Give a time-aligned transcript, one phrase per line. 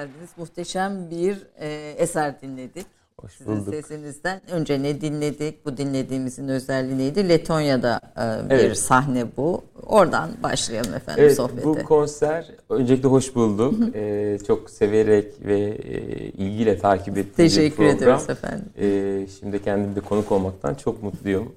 [0.00, 0.30] geldiniz.
[0.36, 2.86] Muhteşem bir e, eser dinledik.
[3.20, 3.74] Hoş Sizin bulduk.
[3.74, 4.40] sesinizden.
[4.50, 5.66] Önce ne dinledik?
[5.66, 7.28] Bu dinlediğimizin özelliği neydi?
[7.28, 8.78] Letonya'da e, bir Evet.
[8.78, 9.64] sahne bu.
[9.86, 11.64] Oradan başlayalım efendim Evet sohbete.
[11.64, 13.94] bu konser öncelikle hoş bulduk.
[13.94, 15.98] Ee, çok severek ve e,
[16.30, 17.96] ilgiyle takip ettiğim Teşekkür program.
[17.96, 18.64] ediyoruz efendim.
[18.80, 21.52] Ee, şimdi kendim de konuk olmaktan çok mutluyum.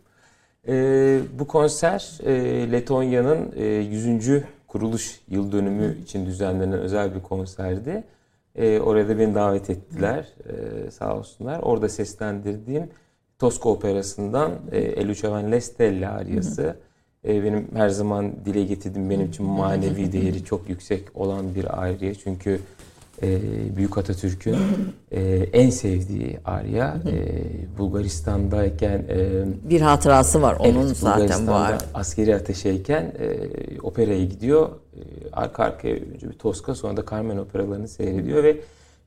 [0.67, 2.31] Ee, bu konser e,
[2.71, 4.43] Letonya'nın e, 100.
[4.67, 8.03] kuruluş yıl dönümü için düzenlenen özel bir konserdi.
[8.55, 11.59] Ee, oraya da beni davet ettiler ee, sağ olsunlar.
[11.59, 12.89] Orada seslendirdiğim
[13.39, 16.75] Tosca Operası'ndan e, Elucevan Le Stelle ariyası.
[17.27, 22.15] E, benim her zaman dile getirdiğim benim için manevi değeri çok yüksek olan bir ariye.
[22.15, 22.59] Çünkü
[23.23, 23.39] e,
[23.75, 24.57] Büyük Atatürk'ün
[25.11, 25.21] e,
[25.53, 26.97] en sevdiği arya.
[27.07, 31.83] E, Bulgaristan'dayken e, Bir hatırası var onun Evet, zaten bu arada.
[31.93, 33.37] askeri ateşeyken e,
[33.81, 34.69] operaya gidiyor.
[34.69, 34.99] E,
[35.31, 38.57] arka arkaya önce bir Tosca sonra da Carmen operalarını seyrediyor ve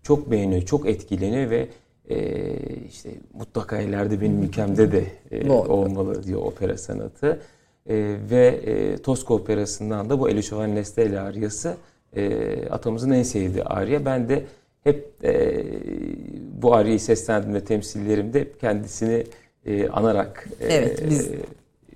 [0.03, 1.69] çok beğeniyor, çok etkileniyor ve
[2.11, 2.57] e,
[2.89, 7.41] işte mutlaka ileride benim ülkemde de e, olmalı diyor opera sanatı.
[7.89, 11.77] E, ve e, Tosca operasından da bu Elishovan Lestelle aryası
[12.17, 14.05] e, atamızın en sevdiği arya.
[14.05, 14.45] Ben de
[14.85, 15.65] hep e,
[16.63, 19.25] bu aryayı seslendirme temsillerimde hep kendisini
[19.67, 21.39] e, anarak e, Evet, biz- e,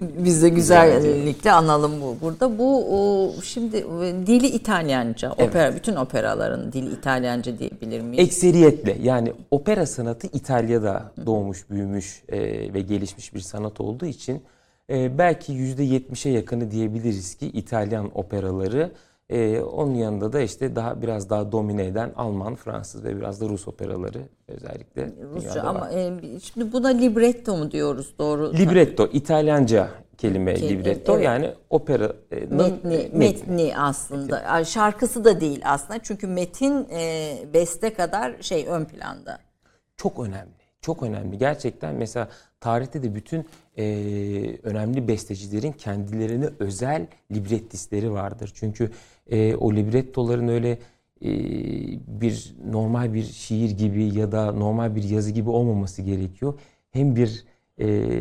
[0.01, 2.59] Biz de güzellikle analım bu burada.
[2.59, 5.33] Bu o, şimdi e, dili İtalyanca.
[5.33, 8.27] Opera bütün operaların dili İtalyanca diyebilir miyiz?
[8.27, 12.39] Ekseriyetle yani opera sanatı İtalya'da doğmuş, büyümüş e,
[12.75, 14.43] ve gelişmiş bir sanat olduğu için
[14.91, 18.91] e, belki %70'e yakını diyebiliriz ki İtalyan operaları.
[19.31, 23.49] E, onun yanında da işte daha biraz daha domine eden Alman, Fransız ve biraz da
[23.49, 24.19] Rus operaları
[24.49, 25.13] özellikle.
[25.35, 25.91] Rusça ama var.
[25.91, 28.53] e, şimdi buna libretto mu diyoruz doğru?
[28.55, 29.89] Libretto, İtalyanca
[30.19, 31.25] kelime Ke- libretto evet.
[31.25, 32.17] yani operanın
[32.51, 34.39] Metni, metni aslında.
[34.39, 35.99] Ay, Şarkısı da değil aslında.
[36.03, 39.39] Çünkü metin e, beste kadar şey ön planda.
[39.97, 40.61] çok önemli.
[40.83, 41.39] Çok önemli.
[41.39, 42.29] Gerçekten mesela
[42.61, 43.47] tarihte de bütün
[43.79, 43.85] e,
[44.63, 48.51] önemli bestecilerin kendilerine özel librettistleri vardır.
[48.55, 48.91] Çünkü
[49.31, 50.79] e, o librettoların öyle
[51.25, 51.31] e,
[52.21, 56.55] bir normal bir şiir gibi ya da normal bir yazı gibi olmaması gerekiyor.
[56.91, 57.45] Hem bir
[57.81, 58.13] e,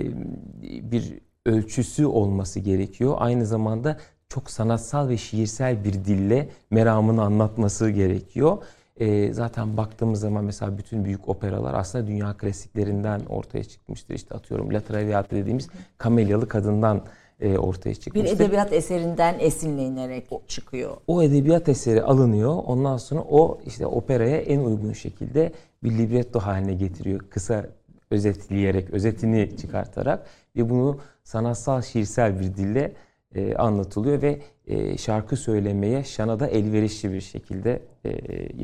[0.92, 3.16] bir ölçüsü olması gerekiyor.
[3.18, 3.98] Aynı zamanda
[4.30, 8.58] çok sanatsal ve şiirsel bir dille meramını anlatması gerekiyor.
[8.98, 14.16] E, zaten baktığımız zaman mesela bütün büyük operalar aslında dünya klasiklerinden ortaya çıkmıştır.
[14.16, 17.02] İşte atıyorum La Traviata dediğimiz Kamelyalı kadından
[17.42, 18.36] e, ortaya Bir çıkmıştır.
[18.36, 20.98] edebiyat eserinden esinlenerek çıkıyor.
[21.08, 22.56] O edebiyat eseri alınıyor.
[22.66, 25.52] Ondan sonra o işte operaya en uygun şekilde
[25.84, 27.20] bir libretto haline getiriyor.
[27.30, 27.66] Kısa
[28.12, 30.26] özetleyerek, özetini çıkartarak
[30.56, 32.94] ve bunu sanatsal, şiirsel bir dille
[33.36, 38.12] e, anlatılıyor ve e, şarkı söylemeye, şana da elverişli bir şekilde e,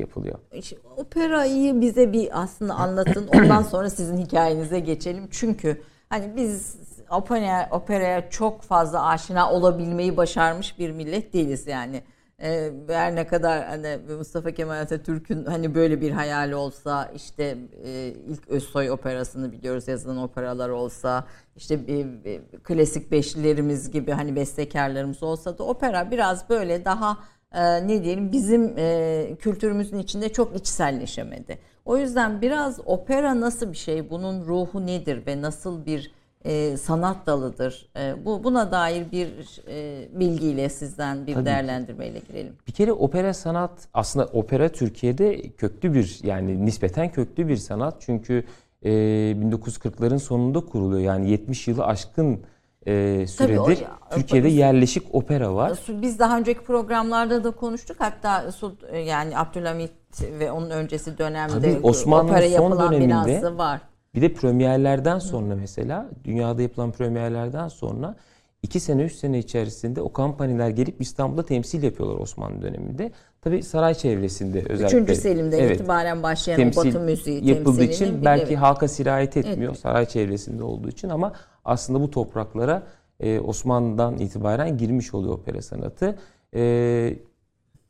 [0.00, 0.38] yapılıyor.
[0.54, 3.28] İşte operayı bize bir aslında anlatın.
[3.28, 5.28] Ondan sonra sizin hikayenize geçelim.
[5.30, 6.76] Çünkü hani biz
[7.10, 12.02] operaya, operaya çok fazla aşina olabilmeyi başarmış bir millet değiliz yani.
[12.42, 18.14] Ee, her ne kadar hani Mustafa Kemal Atatürk'ün hani böyle bir hayali olsa işte e,
[18.28, 21.24] ilk Özsoy operasını biliyoruz yazılan operalar olsa
[21.56, 27.18] işte e, e, klasik beşlilerimiz gibi hani bestekarlarımız olsa da opera biraz böyle daha
[27.52, 31.58] e, ne diyelim bizim e, kültürümüzün içinde çok içselleşemedi.
[31.84, 36.12] O yüzden biraz opera nasıl bir şey, bunun ruhu nedir ve nasıl bir
[36.46, 37.88] e, sanat dalıdır?
[37.96, 39.28] E, bu buna dair bir
[39.68, 42.52] e, bilgiyle sizden bir Tabii değerlendirmeyle girelim.
[42.66, 47.94] Bir kere opera sanat aslında opera Türkiye'de köklü bir yani nispeten köklü bir sanat.
[48.00, 48.44] Çünkü
[48.82, 51.00] e, 1940'ların sonunda kuruluyor.
[51.00, 52.40] Yani 70 yılı aşkın
[52.86, 53.76] e, süredir o ya-
[54.10, 55.78] Türkiye'de yerleşik opera var.
[55.88, 57.96] Biz daha önceki programlarda da konuştuk.
[58.00, 59.92] Hatta Sult- yani Abdülhamit
[60.38, 63.80] ve onun öncesi dönemde Tabii, Osmanlı'nın opera son yapılan döneminde- binası var.
[64.16, 68.16] Bir de premierlerden sonra mesela dünyada yapılan premierlerden sonra
[68.62, 73.12] iki sene üç sene içerisinde o kampanyalar gelip İstanbul'da temsil yapıyorlar Osmanlı döneminde.
[73.42, 74.98] Tabii saray çevresinde özellikle.
[74.98, 75.80] Üçüncü Selim'den Evet.
[75.80, 78.58] itibaren başlayan temsil Batı müziği yapıldığı için belki evet.
[78.58, 79.74] halka sirayet etmiyor Etmiyor.
[79.74, 81.32] saray çevresinde olduğu için ama
[81.64, 82.82] aslında bu topraklara
[83.20, 86.18] e, Osmanlı'dan itibaren girmiş oluyor opera sanatı.
[86.54, 87.16] E,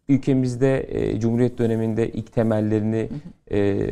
[0.09, 3.09] ülkemizde e, Cumhuriyet döneminde ilk temellerini
[3.51, 3.89] e,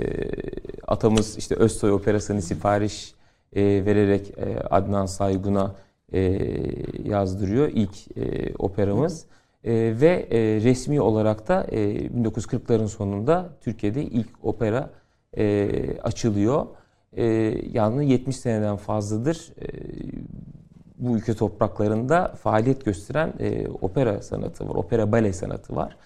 [0.86, 3.14] atamız işte Özsoy Operası'nı sipariş
[3.52, 5.74] e, vererek e, Adnan Saygun'a
[6.12, 6.40] e,
[7.04, 9.26] yazdırıyor ilk e, operamız.
[9.64, 14.90] E, ve e, resmi olarak da e, 1940'ların sonunda Türkiye'de ilk opera
[15.36, 15.68] e,
[16.02, 16.66] açılıyor.
[17.12, 17.24] E,
[17.72, 19.66] yani 70 seneden fazladır e,
[20.98, 25.96] bu ülke topraklarında faaliyet gösteren e, opera sanatı var, opera bale sanatı var.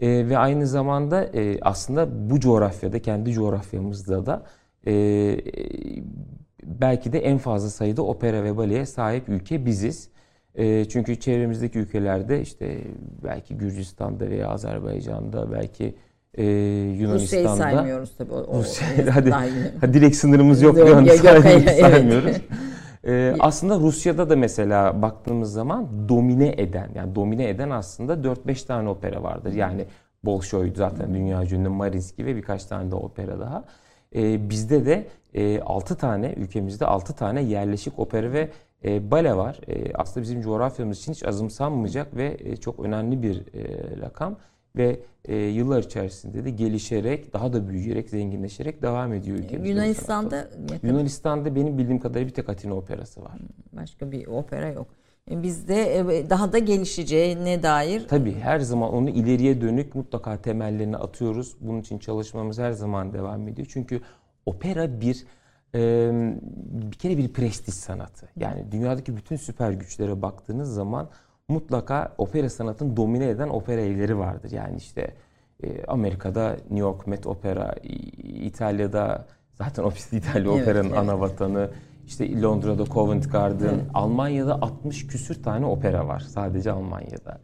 [0.00, 4.42] E, ve aynı zamanda e, aslında bu coğrafyada, kendi coğrafyamızda da
[4.86, 4.92] e,
[6.64, 10.08] belki de en fazla sayıda opera ve baleye sahip ülke biziz.
[10.54, 12.78] E, çünkü çevremizdeki ülkelerde işte
[13.24, 18.32] belki Gürcistan'da veya Azerbaycan'da, belki e, Rusya'yı Yunanistan'da saymıyoruz tabii.
[18.32, 19.30] O, o- Rusya, hadi,
[19.80, 21.44] hadi direkt sınırımız yok, Yok, yok, yok,
[21.80, 22.36] saymıyoruz.
[23.06, 28.88] Ee, aslında Rusya'da da mesela baktığımız zaman domine eden, yani domine eden aslında 4-5 tane
[28.88, 29.52] opera vardır.
[29.52, 29.86] Yani
[30.24, 33.64] Bolşoy zaten dünya ünlü Mariinsky ve birkaç tane de opera daha.
[34.14, 38.50] Ee, bizde de e, 6 tane, ülkemizde 6 tane yerleşik opera ve
[38.84, 39.60] e, bale var.
[39.68, 44.36] E, aslında bizim coğrafyamız için hiç azımsanmayacak ve e, çok önemli bir e, rakam.
[44.76, 50.48] Ve e, yıllar içerisinde de gelişerek, daha da büyüyerek, zenginleşerek devam ediyor sanat Yunanistan'da.
[50.82, 53.38] Yunanistan'da benim bildiğim kadarıyla bir tek Atina Operası var.
[53.72, 54.86] başka bir opera yok.
[55.30, 60.96] E, Bizde e, daha da gelişeceğine dair Tabii her zaman onu ileriye dönük mutlaka temellerini
[60.96, 61.56] atıyoruz.
[61.60, 63.68] Bunun için çalışmamız her zaman devam ediyor.
[63.70, 64.00] Çünkü
[64.46, 65.24] opera bir
[66.92, 68.28] bir kere bir prestij sanatı.
[68.36, 71.08] Yani dünyadaki bütün süper güçlere baktığınız zaman
[71.48, 74.50] mutlaka opera sanatını domine eden opera evleri vardır.
[74.50, 75.14] Yani işte
[75.62, 77.74] e, Amerika'da New York Met Opera,
[78.22, 80.98] İtalya'da zaten o İtalya Evet, operanın evet.
[80.98, 81.70] ana vatanı.
[82.06, 87.40] İşte Londra'da Covent Garden, Almanya'da 60 küsür tane opera var sadece Almanya'da.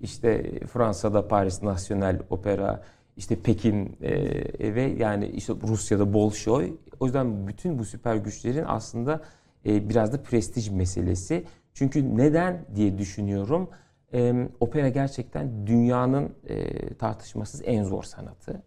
[0.00, 2.82] İşte Fransa'da Paris National Opera,
[3.16, 6.72] işte Pekin e, ve yani işte Rusya'da Bolşoy.
[7.00, 9.20] O yüzden bütün bu süper güçlerin aslında
[9.66, 11.44] e, biraz da prestij meselesi.
[11.74, 13.68] Çünkü neden diye düşünüyorum.
[14.12, 18.62] E, opera gerçekten dünyanın e, tartışmasız en zor sanatı.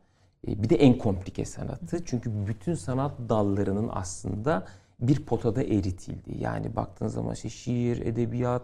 [0.48, 2.06] E, bir de en komplike sanatı.
[2.06, 4.66] Çünkü bütün sanat dallarının aslında
[5.00, 6.42] bir potada eritildiği.
[6.42, 8.64] Yani baktığınız zaman işte şiir, edebiyat,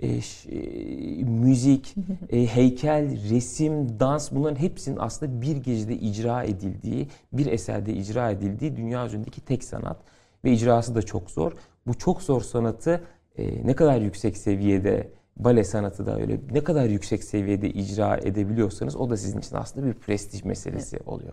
[0.00, 1.94] e, ş- e, müzik,
[2.30, 8.76] e, heykel, resim, dans bunların hepsinin aslında bir gecede icra edildiği, bir eserde icra edildiği
[8.76, 9.96] dünya üzerindeki tek sanat.
[10.44, 11.52] Ve icrası da çok zor.
[11.86, 13.00] Bu çok zor sanatı
[13.38, 18.96] e, ne kadar yüksek seviyede, bale sanatı da öyle, ne kadar yüksek seviyede icra edebiliyorsanız
[18.96, 21.32] o da sizin için aslında bir prestij meselesi oluyor.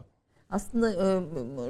[0.50, 0.96] Aslında e,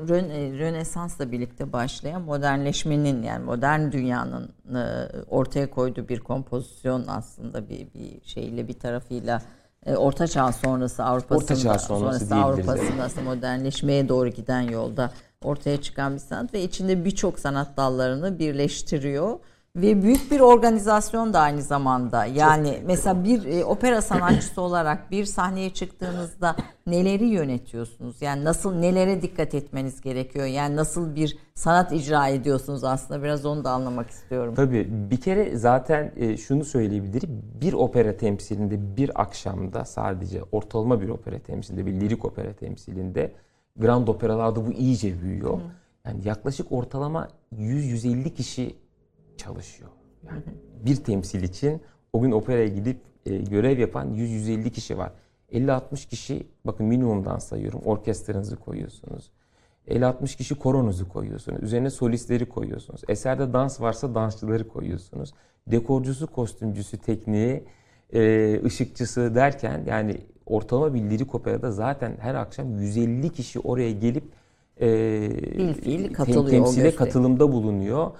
[0.07, 4.81] Rön- Rönesans'la birlikte başlayan modernleşmenin yani modern dünyanın e,
[5.29, 9.41] ortaya koyduğu bir kompozisyon aslında bir, bir şeyle bir tarafıyla
[9.85, 15.11] e, Orta Çağ sonrası Avrupa'sında Orta Çağ sonrası diyebiliriz, Avrupa'sında aslında modernleşmeye doğru giden yolda
[15.43, 19.39] ortaya çıkan bir sanat ve içinde birçok sanat dallarını birleştiriyor
[19.75, 22.25] ve büyük bir organizasyon da aynı zamanda.
[22.25, 26.55] Yani mesela bir e, opera sanatçısı olarak bir sahneye çıktığınızda
[26.87, 28.21] neleri yönetiyorsunuz?
[28.21, 30.45] Yani nasıl nelere dikkat etmeniz gerekiyor?
[30.45, 34.53] Yani nasıl bir sanat icra ediyorsunuz aslında biraz onu da anlamak istiyorum.
[34.55, 37.41] Tabii bir kere zaten e, şunu söyleyebilirim.
[37.61, 43.31] Bir opera temsilinde bir akşamda sadece ortalama bir opera temsilinde, bir lirik opera temsilinde
[43.77, 45.59] grand operalarda bu iyice büyüyor.
[46.05, 47.27] Yani yaklaşık ortalama
[47.57, 48.75] 100-150 kişi
[49.37, 49.89] çalışıyor.
[50.27, 50.41] Yani
[50.85, 51.81] bir temsil için
[52.13, 55.11] o gün operaya gidip e, görev yapan 100-150 kişi var.
[55.51, 59.31] 50-60 kişi bakın minimumdan sayıyorum orkestranızı koyuyorsunuz.
[59.87, 61.63] 50-60 kişi koronuzu koyuyorsunuz.
[61.63, 63.01] Üzerine solistleri koyuyorsunuz.
[63.07, 65.33] Eserde dans varsa dansçıları koyuyorsunuz.
[65.67, 67.63] Dekorcusu, kostümcüsü, tekniği,
[68.13, 74.23] e, ışıkçısı derken yani ortalama bir lirik operada zaten her akşam 150 kişi oraya gelip
[74.81, 74.87] e,
[75.57, 78.11] Bilfiil katılıyor temsile katılımda bulunuyor.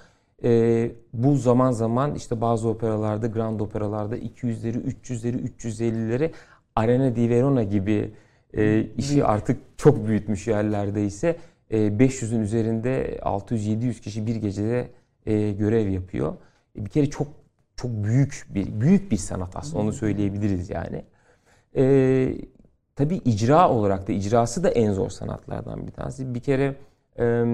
[0.44, 6.32] E, bu zaman zaman işte bazı operalarda, grand operalarda 200'leri, 300'leri, 350'leri
[6.76, 8.14] Arena di Verona gibi
[8.56, 11.36] e, işi artık çok büyütmüş yerlerde ise
[11.70, 14.88] e, 500'ün üzerinde 600-700 kişi bir gecede
[15.26, 16.36] e, görev yapıyor.
[16.78, 17.28] E, bir kere çok
[17.76, 21.04] çok büyük bir büyük bir sanat aslında onu söyleyebiliriz yani.
[21.76, 22.34] E,
[22.96, 26.34] tabii icra olarak da icrası da en zor sanatlardan bir tanesi.
[26.34, 26.76] Bir kere
[27.18, 27.44] e,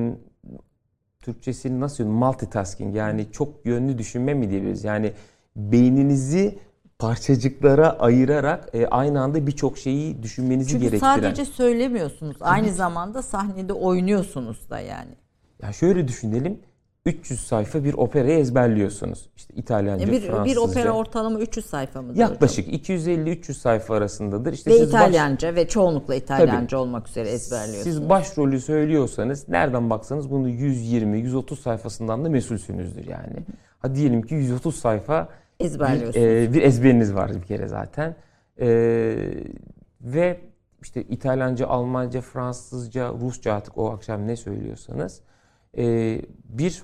[1.23, 4.85] Türkçesi nasıl multitasking yani çok yönlü düşünme mi diyebiliriz?
[4.85, 5.13] Yani
[5.57, 6.59] beyninizi
[6.99, 11.15] parçacıklara ayırarak e, aynı anda birçok şeyi düşünmenizi Çünkü gerektiren.
[11.15, 12.37] sadece söylemiyorsunuz.
[12.41, 15.15] Aynı zamanda sahnede oynuyorsunuz da yani.
[15.63, 16.59] Ya şöyle düşünelim.
[17.07, 19.31] 300 sayfa bir operayı ezberliyorsunuz.
[19.37, 20.61] İşte İtalyanca, bir, bir Fransızca.
[20.61, 22.21] opera ortalama 300 sayfa mıdır?
[22.21, 24.53] yaklaşık 250-300 sayfa arasındadır.
[24.53, 27.97] İşte Ve siz baş- İtalyanca ve çoğunlukla İtalyanca olmak üzere ezberliyorsunuz.
[27.97, 33.37] Siz başrolü söylüyorsanız nereden baksanız bunu 120-130 sayfasından da mesulsünüzdür yani.
[33.79, 35.29] Ha diyelim ki 130 sayfa
[35.61, 36.27] bir, ezberliyorsunuz.
[36.27, 38.17] e, bir ezberiniz var bir kere zaten.
[38.61, 38.67] E,
[40.01, 40.41] ve
[40.83, 45.21] işte İtalyanca, Almanca, Fransızca, Rusça artık o akşam ne söylüyorsanız
[45.79, 46.83] e, bir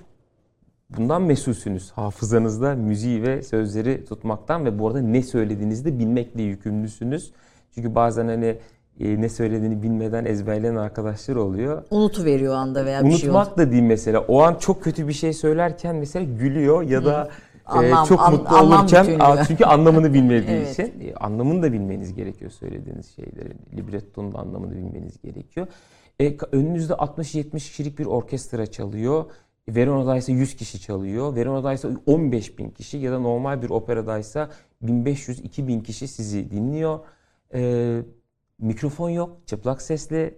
[0.97, 1.91] bundan mesulsünüz.
[1.91, 7.31] Hafızanızda müziği ve sözleri tutmaktan ve bu arada ne söylediğinizi de bilmekle yükümlüsünüz.
[7.75, 8.57] Çünkü bazen hani
[8.99, 11.83] e, ne söylediğini bilmeden ezberleyen arkadaşlar oluyor.
[11.89, 13.29] Unutuveriyor o anda veya bir şey.
[13.29, 14.19] Unutmak da değil mesela.
[14.19, 17.29] O an çok kötü bir şey söylerken mesela gülüyor ya da
[17.67, 19.45] e, Anlam- çok an- mutlu anlam olurken bütünlüğü.
[19.47, 20.71] Çünkü anlamını bilmediği Evet.
[20.79, 23.57] için e, anlamını da bilmeniz gerekiyor söylediğiniz şeylerin.
[23.77, 25.67] Librettonun da anlamını bilmeniz gerekiyor.
[26.21, 29.25] E, önünüzde 60-70 kişilik bir orkestra çalıyor.
[29.75, 31.35] Verona'da ise 100 kişi çalıyor.
[31.35, 34.49] Verona'da ise 15 bin kişi ya da normal bir operadaysa
[34.83, 36.99] 1500-2000 kişi sizi dinliyor.
[37.53, 38.01] E,
[38.59, 40.35] mikrofon yok, çıplak sesle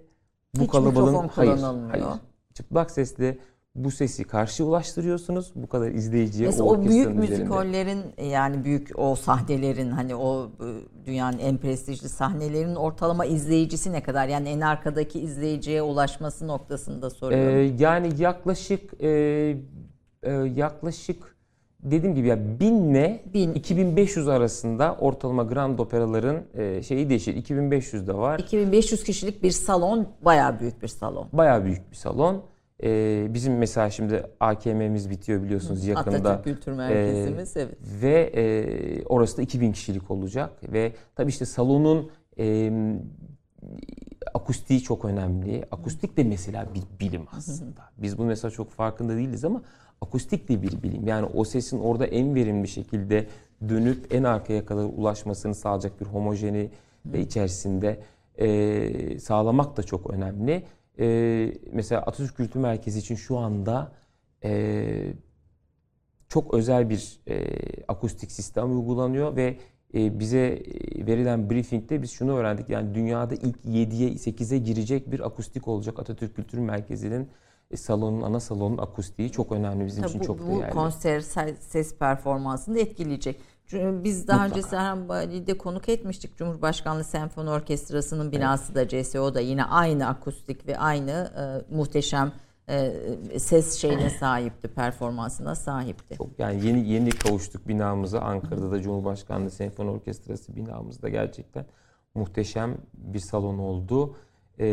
[0.55, 1.89] bu Hiç kalabalığın mikrofon hayır, kullanılmıyor.
[1.89, 2.05] hayır.
[2.53, 3.37] Çıplak sesle
[3.75, 5.51] bu sesi karşı ulaştırıyorsunuz.
[5.55, 7.41] Bu kadar izleyiciye Mesela o o büyük orkestranın üzerinde.
[7.43, 8.01] müzikollerin
[8.31, 14.27] yani büyük o sahnelerin hani o e, dünyanın en prestijli sahnelerin ortalama izleyicisi ne kadar?
[14.27, 17.75] Yani en arkadaki izleyiciye ulaşması noktasında Ee, soruyorum.
[17.79, 19.09] yani yaklaşık e,
[20.23, 21.35] e, yaklaşık
[21.79, 23.53] dediğim gibi ya 1000 ile Bin.
[23.53, 27.35] 2500 arasında ortalama grand operaların e, şeyi değişir.
[27.35, 28.39] 2500 de var.
[28.39, 31.27] 2500 kişilik bir salon bayağı büyük bir salon.
[31.33, 32.41] Bayağı büyük bir salon.
[32.83, 36.17] Ee, bizim mesela şimdi AKM'miz bitiyor biliyorsunuz yakında.
[36.17, 37.77] Atatürk Kültür Merkezimiz, evet.
[38.01, 40.73] Ve e, orası da 2000 kişilik olacak.
[40.73, 42.71] Ve tabii işte salonun e,
[44.33, 45.65] akustiği çok önemli.
[45.71, 47.81] Akustik de mesela bir bilim aslında.
[47.97, 49.61] Biz bunu mesela çok farkında değiliz ama
[50.01, 51.07] akustik de bir bilim.
[51.07, 53.27] Yani o sesin orada en verimli şekilde
[53.69, 56.69] dönüp en arkaya kadar ulaşmasını sağlayacak bir homojeni
[57.05, 57.99] ve içerisinde
[58.37, 60.63] e, sağlamak da çok önemli.
[61.01, 63.91] E, mesela Atatürk Kültür Merkezi için şu anda
[64.43, 65.13] e,
[66.29, 67.45] çok özel bir e,
[67.87, 69.57] akustik sistem uygulanıyor ve
[69.93, 72.69] e, bize e, verilen briefingde biz şunu öğrendik.
[72.69, 77.29] Yani dünyada ilk 7'ye 8'e girecek bir akustik olacak Atatürk Kültür Merkezi'nin
[77.71, 80.71] e, salonun ana salonun akustiği çok önemli bizim için Tabii çok bu, bu değerli.
[80.73, 83.41] konser se- ses performansını da etkileyecek.
[83.73, 84.69] Biz daha önce Mutlaka.
[84.69, 86.37] Serhan Bali'de konuk etmiştik.
[86.37, 92.31] Cumhurbaşkanlığı Senfoni Orkestrası'nın binası da CSO da yine aynı akustik ve aynı e, muhteşem
[92.69, 96.17] e, ses şeyine sahipti, performansına sahipti.
[96.17, 98.19] Çok yani yeni yeni kavuştuk binamıza.
[98.19, 101.65] Ankara'da da Cumhurbaşkanlığı Senfoni Orkestrası binamızda gerçekten
[102.15, 104.15] muhteşem bir salon oldu.
[104.59, 104.65] E,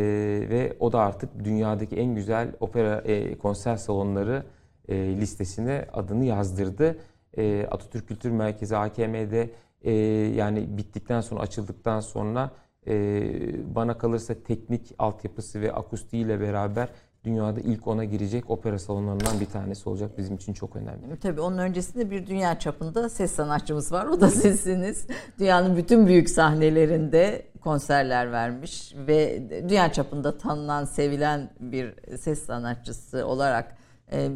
[0.49, 4.43] ve o da artık dünyadaki en güzel opera e, konser salonları
[4.87, 6.97] e, listesine adını yazdırdı.
[7.37, 9.49] E, Atatürk Kültür Merkezi AKM'de
[9.81, 9.91] e,
[10.35, 12.51] yani bittikten sonra açıldıktan sonra
[12.87, 16.89] e, bana kalırsa teknik altyapısı ve akustiğiyle beraber
[17.23, 21.19] dünyada ilk ona girecek opera salonlarından bir tanesi olacak bizim için çok önemli.
[21.21, 24.05] Tabii onun öncesinde bir dünya çapında ses sanatçımız var.
[24.05, 25.07] O da sizsiniz.
[25.39, 33.77] Dünyanın bütün büyük sahnelerinde konserler vermiş ve dünya çapında tanınan, sevilen bir ses sanatçısı olarak
[34.11, 34.31] e,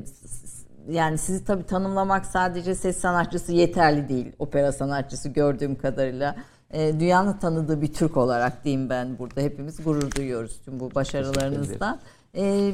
[0.90, 4.32] yani sizi tabii tanımlamak sadece ses sanatçısı yeterli değil.
[4.40, 6.36] Opera sanatçısı gördüğüm kadarıyla
[6.72, 9.42] e, dünyanın tanıdığı bir Türk olarak diyeyim ben burada.
[9.42, 12.00] Hepimiz gurur duyuyoruz tüm bu başarılarınızdan.
[12.36, 12.72] E,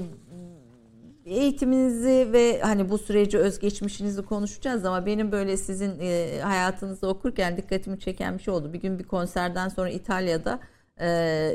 [1.25, 7.99] eğitiminizi ve hani bu süreci özgeçmişinizi konuşacağız ama benim böyle sizin e, hayatınızı okurken dikkatimi
[7.99, 8.73] çeken bir şey oldu.
[8.73, 10.59] Bir gün bir konserden sonra İtalya'da
[10.97, 11.07] e,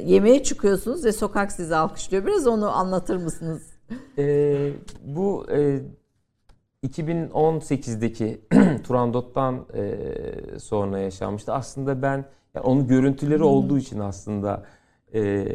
[0.06, 2.26] yemeğe çıkıyorsunuz ve sokak sizi alkışlıyor.
[2.26, 3.62] Biraz onu anlatır mısınız?
[4.18, 4.56] E,
[5.04, 5.80] bu e,
[6.84, 8.40] 2018'deki
[8.84, 11.52] Turandot'tan e, sonra yaşanmıştı.
[11.52, 12.24] Aslında ben
[12.54, 13.46] yani onun görüntüleri hmm.
[13.46, 14.62] olduğu için aslında
[15.14, 15.46] e,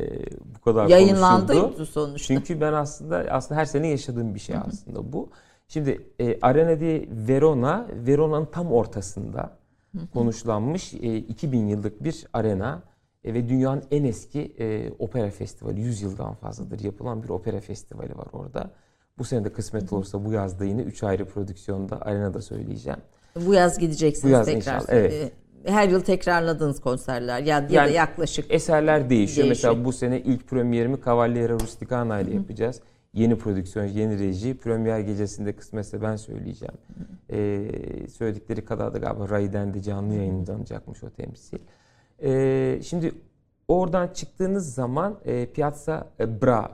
[0.56, 2.28] bu kadar yayınlandı sonuçta.
[2.28, 5.30] Çünkü ben aslında aslında her sene yaşadığım bir şey aslında bu.
[5.68, 9.60] Şimdi e, Arena di Verona, Verona'nın tam ortasında
[10.14, 12.84] konuşlanmış e, 2000 yıllık bir arena
[13.24, 18.18] e, ve dünyanın en eski e, opera festivali 100 yıldan fazladır yapılan bir opera festivali
[18.18, 18.72] var orada.
[19.20, 23.00] Bu sene de kısmet olursa bu yazda yine 3 ayrı prodüksiyonda arenada söyleyeceğim.
[23.36, 24.76] Bu yaz gideceksiniz bu yaz tekrar.
[24.76, 25.32] Inşallah, evet.
[25.66, 29.10] Her yıl tekrarladığınız konserler ya, yani ya da yaklaşık eserler değişiyor.
[29.10, 29.48] değişiyor.
[29.48, 32.82] Mesela bu sene ilk premierimi Cavaliera Rusticana ile yapacağız.
[33.14, 34.58] Yeni prodüksiyon, yeni reji.
[34.58, 36.76] Premier gecesinde kısmetse ben söyleyeceğim.
[37.32, 41.58] Ee, söyledikleri kadar da galiba Ray'den de canlı yayınlanacakmış o temsil.
[42.24, 43.12] Ee, şimdi
[43.68, 46.72] oradan çıktığınız zaman e, Piazza Bra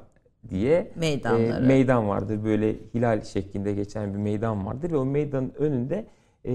[0.50, 1.64] diye Meydanları.
[1.64, 2.44] e, meydan vardır.
[2.44, 6.06] Böyle hilal şeklinde geçen bir meydan vardır ve o meydanın önünde
[6.46, 6.52] e,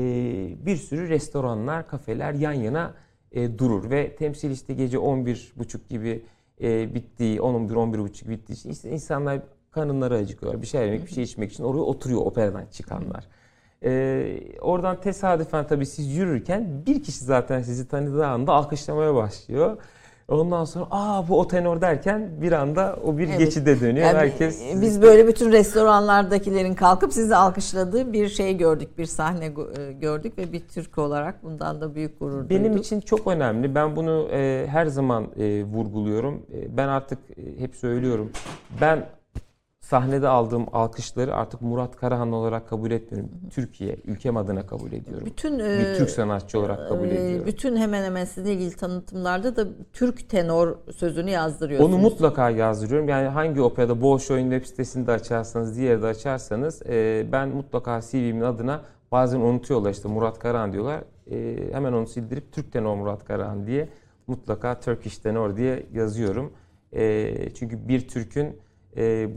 [0.67, 2.95] bir sürü restoranlar, kafeler yan yana
[3.33, 6.23] e, durur ve temsil işte gece 11.30 gibi
[6.61, 10.63] e, bittiği, 10-11-11.30 bittiği için işte insanlar karınları acıkıyor.
[10.63, 13.27] Bir şey yemek, bir şey içmek için oraya oturuyor operadan çıkanlar.
[13.85, 19.77] Ee, oradan tesadüfen tabii siz yürürken bir kişi zaten sizi tanıdığı anda alkışlamaya başlıyor.
[20.31, 23.39] Ondan sonra aa bu o tenor derken bir anda o bir evet.
[23.39, 24.07] geçide dönüyor.
[24.07, 29.93] Yani Herkes biz böyle bütün restoranlardakilerin kalkıp sizi alkışladığı bir şey gördük, bir sahne e,
[29.93, 32.51] gördük ve bir Türk olarak bundan da büyük gurur duyduk.
[32.51, 33.75] Benim için çok önemli.
[33.75, 36.43] Ben bunu e, her zaman e, vurguluyorum.
[36.53, 38.33] E, ben artık e, hep söylüyorum.
[38.81, 39.07] Ben
[39.91, 43.31] sahnede aldığım alkışları artık Murat Karahan olarak kabul etmiyorum.
[43.51, 45.27] Türkiye, ülkem adına kabul ediyorum.
[45.27, 47.47] Bütün bir e, Türk sanatçı olarak kabul e, ediyorum.
[47.47, 51.95] Bütün hemen hemen sizinle ilgili tanıtımlarda da Türk tenor sözünü yazdırıyorsunuz.
[51.95, 53.09] Onu mutlaka yazdırıyorum.
[53.09, 58.81] Yani hangi operada Bolşoy'un web sitesinde açarsanız, diğerde açarsanız e, ben mutlaka CV'min adına
[59.13, 61.01] bazen unutuyorlar işte Murat Karahan diyorlar.
[61.73, 63.89] Hemen onu sildirip Türk tenor Murat Karahan diye
[64.27, 66.53] mutlaka Turkish tenor diye yazıyorum.
[67.55, 68.57] Çünkü bir Türk'ün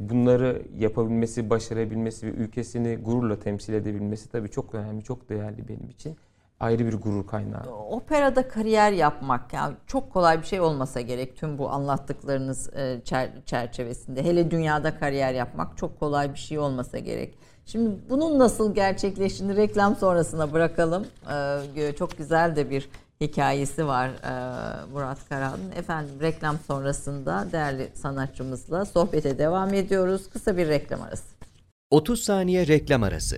[0.10, 6.18] bunları yapabilmesi, başarabilmesi ve ülkesini gururla temsil edebilmesi tabii çok önemli, çok değerli benim için.
[6.60, 7.76] Ayrı bir gurur kaynağı.
[7.89, 13.02] Operada kariyer yapmak yani çok kolay bir şey olmasa gerek tüm bu anlattıklarınız e,
[13.46, 14.24] çerçevesinde.
[14.24, 17.38] Hele dünyada kariyer yapmak çok kolay bir şey olmasa gerek.
[17.66, 21.06] Şimdi bunun nasıl gerçekleştiğini reklam sonrasına bırakalım.
[21.78, 22.89] Ee, çok güzel de bir
[23.24, 24.32] hikayesi var e,
[24.94, 25.72] Murat Karahan'ın.
[25.72, 30.30] Efendim reklam sonrasında değerli sanatçımızla sohbete devam ediyoruz.
[30.34, 31.24] Kısa bir reklam arası.
[31.92, 33.38] 30 saniye reklam arası.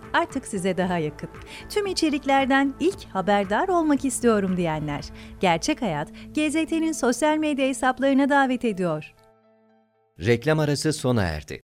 [0.13, 1.29] artık size daha yakın.
[1.69, 5.05] Tüm içeriklerden ilk haberdar olmak istiyorum diyenler.
[5.39, 9.13] Gerçek Hayat, GZT'nin sosyal medya hesaplarına davet ediyor.
[10.19, 11.61] Reklam arası sona erdi.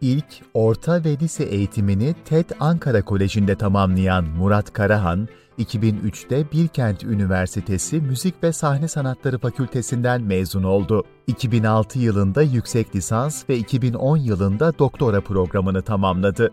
[0.00, 5.28] İlk, orta ve lise eğitimini TED Ankara Koleji'nde tamamlayan Murat Karahan,
[5.62, 11.04] 2003'te Bilkent Üniversitesi Müzik ve Sahne Sanatları Fakültesinden mezun oldu.
[11.26, 16.52] 2006 yılında yüksek lisans ve 2010 yılında doktora programını tamamladı.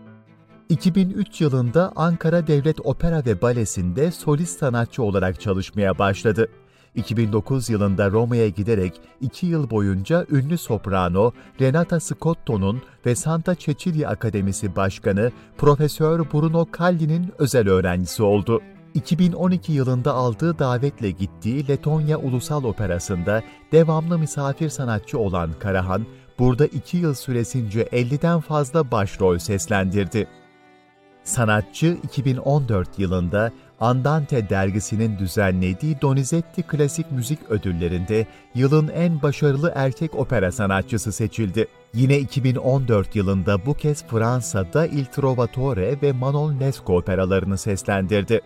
[0.68, 6.48] 2003 yılında Ankara Devlet Opera ve Balesi'nde solist sanatçı olarak çalışmaya başladı.
[6.94, 14.76] 2009 yılında Roma'ya giderek 2 yıl boyunca ünlü soprano Renata Scotto'nun ve Santa Cecilia Akademisi
[14.76, 18.60] Başkanı Profesör Bruno Calli'nin özel öğrencisi oldu.
[18.94, 26.06] 2012 yılında aldığı davetle gittiği Letonya Ulusal Operası'nda devamlı misafir sanatçı olan Karahan,
[26.38, 30.26] burada 2 yıl süresince 50'den fazla başrol seslendirdi.
[31.24, 40.52] Sanatçı 2014 yılında Andante dergisinin düzenlediği Donizetti Klasik Müzik Ödülleri'nde yılın en başarılı erkek opera
[40.52, 41.66] sanatçısı seçildi.
[41.94, 48.40] Yine 2014 yılında bu kez Fransa'da Il Trovatore ve Manon Lescaut operalarını seslendirdi.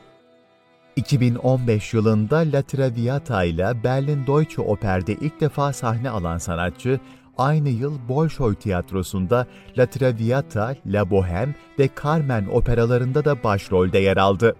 [0.96, 7.00] 2015 yılında La Traviata ile Berlin Deutsche Oper'de ilk defa sahne alan sanatçı,
[7.38, 9.46] aynı yıl Bolşoy Tiyatrosu'nda
[9.78, 14.56] La Traviata, La Bohème ve Carmen operalarında da başrolde yer aldı.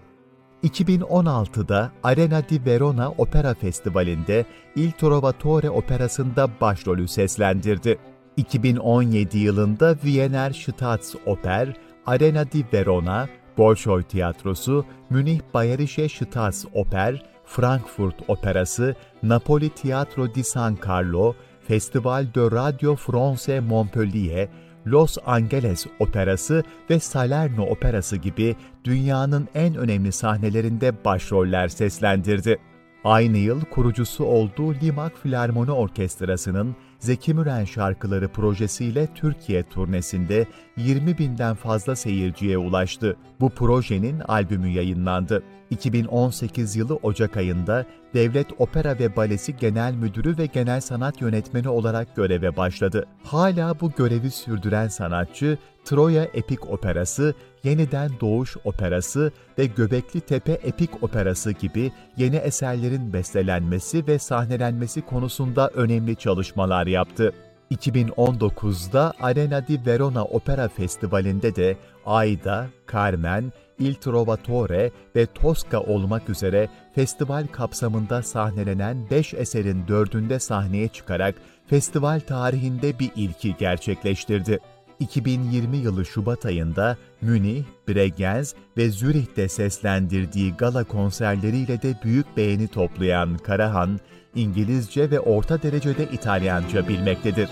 [0.63, 4.45] 2016'da Arena di Verona Opera Festivali'nde
[4.75, 7.97] Il Trovatore operasında başrolü seslendirdi.
[8.37, 11.73] 2017 yılında Wiener Staatsoper,
[12.05, 21.35] Arena di Verona, Bolşoy Tiyatrosu, Münih Bayerische Staatsoper, Frankfurt Operası, Napoli Teatro di San Carlo,
[21.67, 24.49] Festival de Radio France Montpellier,
[24.87, 32.57] Los Angeles Operası ve Salerno Operası gibi dünyanın en önemli sahnelerinde başroller seslendirdi.
[33.03, 40.45] Aynı yıl kurucusu olduğu Limak Filarmoni Orkestrası'nın Zeki Müren şarkıları projesiyle Türkiye turnesinde
[40.77, 43.17] 20 binden fazla seyirciye ulaştı.
[43.39, 45.43] Bu projenin albümü yayınlandı.
[45.69, 52.15] 2018 yılı Ocak ayında Devlet Opera ve Balesi Genel Müdürü ve Genel Sanat Yönetmeni olarak
[52.15, 53.05] göreve başladı.
[53.23, 61.03] Hala bu görevi sürdüren sanatçı, Troya Epik Operası, Yeniden Doğuş Operası ve Göbekli Tepe Epik
[61.03, 67.33] Operası gibi yeni eserlerin bestelenmesi ve sahnelenmesi konusunda önemli çalışmalar yaptı.
[67.71, 76.69] 2019'da Arena di Verona Opera Festivali'nde de Aida, Carmen, Il Trovatore ve Tosca olmak üzere
[76.95, 81.35] festival kapsamında sahnelenen 5 eserin dördünde sahneye çıkarak
[81.67, 84.59] festival tarihinde bir ilki gerçekleştirdi.
[84.99, 93.37] 2020 yılı Şubat ayında Münih, Bregenz ve Zürih'te seslendirdiği gala konserleriyle de büyük beğeni toplayan
[93.37, 93.99] Karahan,
[94.35, 97.49] İngilizce ve orta derecede İtalyanca bilmektedir.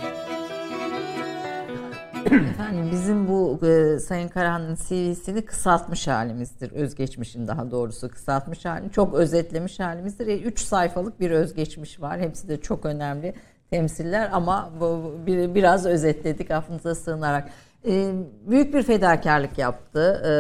[2.25, 6.71] Efendim bizim bu e, Sayın Karahan'ın CV'sini kısaltmış halimizdir.
[6.71, 8.91] Özgeçmişin daha doğrusu kısaltmış halini.
[8.91, 10.27] Çok özetlemiş halimizdir.
[10.27, 12.19] 3 e, sayfalık bir özgeçmiş var.
[12.19, 13.33] Hepsi de çok önemli
[13.73, 17.49] temsiller ama bu, bir, biraz özetledik affınıza sığınarak.
[17.87, 18.13] E,
[18.47, 20.33] büyük bir fedakarlık yaptı e,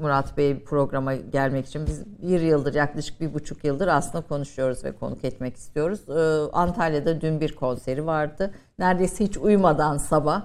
[0.00, 1.86] Murat Bey programa gelmek için.
[1.86, 6.08] Biz bir yıldır yaklaşık bir buçuk yıldır aslında konuşuyoruz ve konuk etmek istiyoruz.
[6.08, 8.50] E, Antalya'da dün bir konseri vardı.
[8.78, 10.42] Neredeyse hiç uyumadan sabah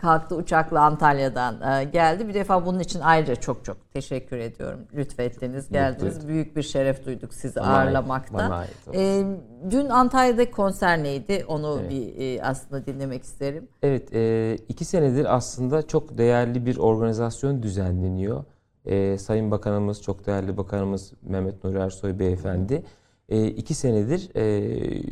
[0.00, 2.28] kalktı uçakla Antalya'dan e, geldi.
[2.28, 4.80] Bir defa bunun için ayrıca çok çok teşekkür ediyorum.
[4.94, 6.16] Lütfettiniz, geldiniz.
[6.16, 6.28] Mutlu.
[6.28, 8.38] Büyük bir şeref duyduk sizi bana ağırlamakta.
[8.38, 9.24] Ait, bana ait e,
[9.70, 11.44] dün Antalya'da konser neydi?
[11.48, 11.90] Onu evet.
[11.90, 13.68] bir e, aslında dinlemek isterim.
[13.82, 18.44] Evet, e, iki senedir aslında çok değerli bir organizasyon düzenleniyor.
[18.86, 22.82] E, Sayın Bakanımız, çok değerli Bakanımız Mehmet Nuri Ersoy Beyefendi
[23.28, 25.02] e, iki senedir e,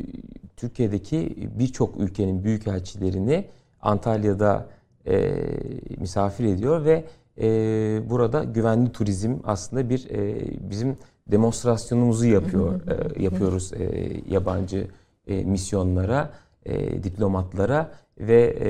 [0.57, 3.45] Türkiye'deki birçok ülkenin büyükelçilerini
[3.83, 4.65] Antalya'da
[5.07, 5.33] e,
[5.97, 7.05] misafir ediyor ve
[7.41, 7.47] e,
[8.09, 14.87] burada güvenli turizm aslında bir e, bizim demonstrasyonumuzu yapıyor e, yapıyoruz e, yabancı
[15.27, 16.31] e, misyonlara,
[16.65, 18.69] e, diplomatlara ve e,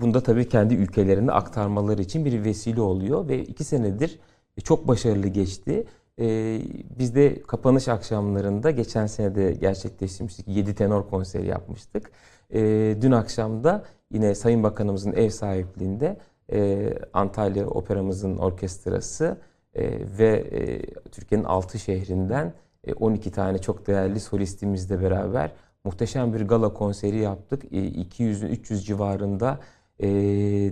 [0.00, 4.18] bunda tabii kendi ülkelerine aktarmaları için bir vesile oluyor ve iki senedir
[4.64, 5.86] çok başarılı geçti.
[6.20, 6.60] Ee,
[6.98, 10.48] biz de kapanış akşamlarında geçen sene de gerçekleştirmiştik.
[10.48, 12.10] 7 tenor konseri yapmıştık.
[12.54, 16.16] Ee, dün akşam da yine Sayın Bakanımızın ev sahipliğinde
[16.52, 19.40] e, Antalya Operamızın orkestrası
[19.74, 25.52] e, ve e, Türkiye'nin 6 şehrinden e, 12 tane çok değerli solistimizle beraber
[25.84, 27.64] muhteşem bir gala konseri yaptık.
[27.64, 29.60] E, 200-300 civarında
[29.98, 30.08] e,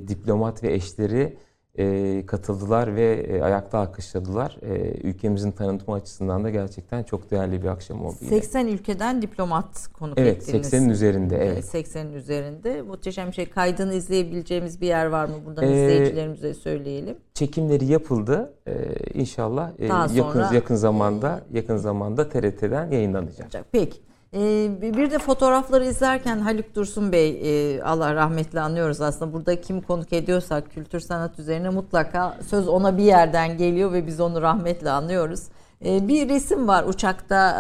[0.09, 1.37] diplomat ve eşleri
[1.81, 4.57] e, katıldılar ve e, ayakta alkışladılar.
[4.63, 8.17] E, ülkemizin tanıtımı açısından da gerçekten çok değerli bir akşam oldu.
[8.29, 8.71] 80 yine.
[8.71, 10.73] ülkeden diplomat konuk evet, ettiniz.
[10.73, 11.37] 80'in üzerinde.
[11.37, 11.65] Evet.
[11.65, 12.83] 80'in üzerinde.
[12.83, 13.47] Muhteşem bir şey.
[13.51, 15.35] Kaydını izleyebileceğimiz bir yer var mı?
[15.47, 17.17] Buradan ee, izleyicilerimize söyleyelim.
[17.35, 18.53] Çekimleri yapıldı.
[18.67, 18.73] Ee,
[19.15, 23.49] inşallah e, yakın yakın zamanda yakın zamanda TRT'den yayınlanacak.
[23.73, 24.10] Peki.
[24.35, 29.81] Ee, bir de fotoğrafları izlerken Haluk Dursun Bey e, Allah rahmetli anlıyoruz aslında burada kim
[29.81, 34.91] konuk ediyorsak kültür sanat üzerine mutlaka söz ona bir yerden geliyor ve biz onu rahmetle
[34.91, 35.43] anlıyoruz.
[35.85, 37.51] Ee, bir resim var uçakta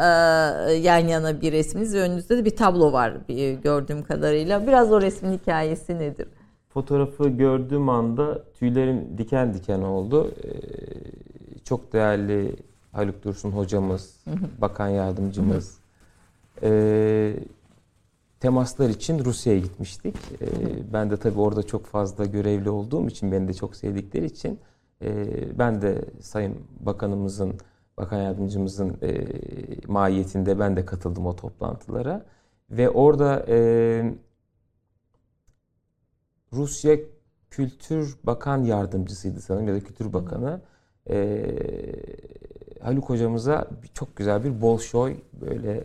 [0.68, 4.66] e, yan yana bir resminiz ve önünüzde de bir tablo var bir, gördüğüm kadarıyla.
[4.66, 6.28] Biraz o resmin hikayesi nedir?
[6.68, 10.34] Fotoğrafı gördüğüm anda tüylerim diken diken oldu.
[10.44, 10.50] Ee,
[11.64, 12.56] çok değerli
[12.92, 14.16] Haluk Dursun hocamız,
[14.60, 15.79] bakan yardımcımız.
[16.62, 17.36] Ee,
[18.40, 20.16] temaslar için Rusya'ya gitmiştik.
[20.40, 20.46] Ee,
[20.92, 24.58] ben de tabii orada çok fazla görevli olduğum için, beni de çok sevdikleri için
[25.02, 27.54] e, ben de Sayın Bakanımızın,
[27.96, 29.26] Bakan Yardımcımızın e,
[29.86, 32.24] mahiyetinde ben de katıldım o toplantılara.
[32.70, 34.14] Ve orada e,
[36.52, 36.96] Rusya
[37.50, 40.60] Kültür Bakan Yardımcısıydı sanırım ya da Kültür Bakanı.
[41.10, 41.56] E,
[42.80, 45.84] Haluk hocamıza çok güzel bir Bolşoy böyle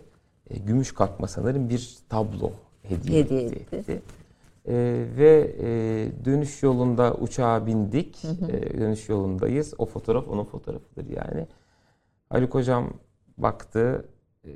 [0.50, 2.52] e, gümüş kalkma sanırım bir tablo
[2.84, 3.76] hediye, Hediye etti.
[3.76, 4.02] etti.
[4.68, 4.74] E,
[5.18, 5.68] ve e,
[6.26, 8.26] dönüş yolunda uçağa bindik.
[8.26, 9.74] E, dönüş yolundayız.
[9.78, 11.48] O fotoğraf onun fotoğrafıdır yani.
[12.30, 12.90] Haluk hocam
[13.38, 14.06] baktı.
[14.46, 14.50] e,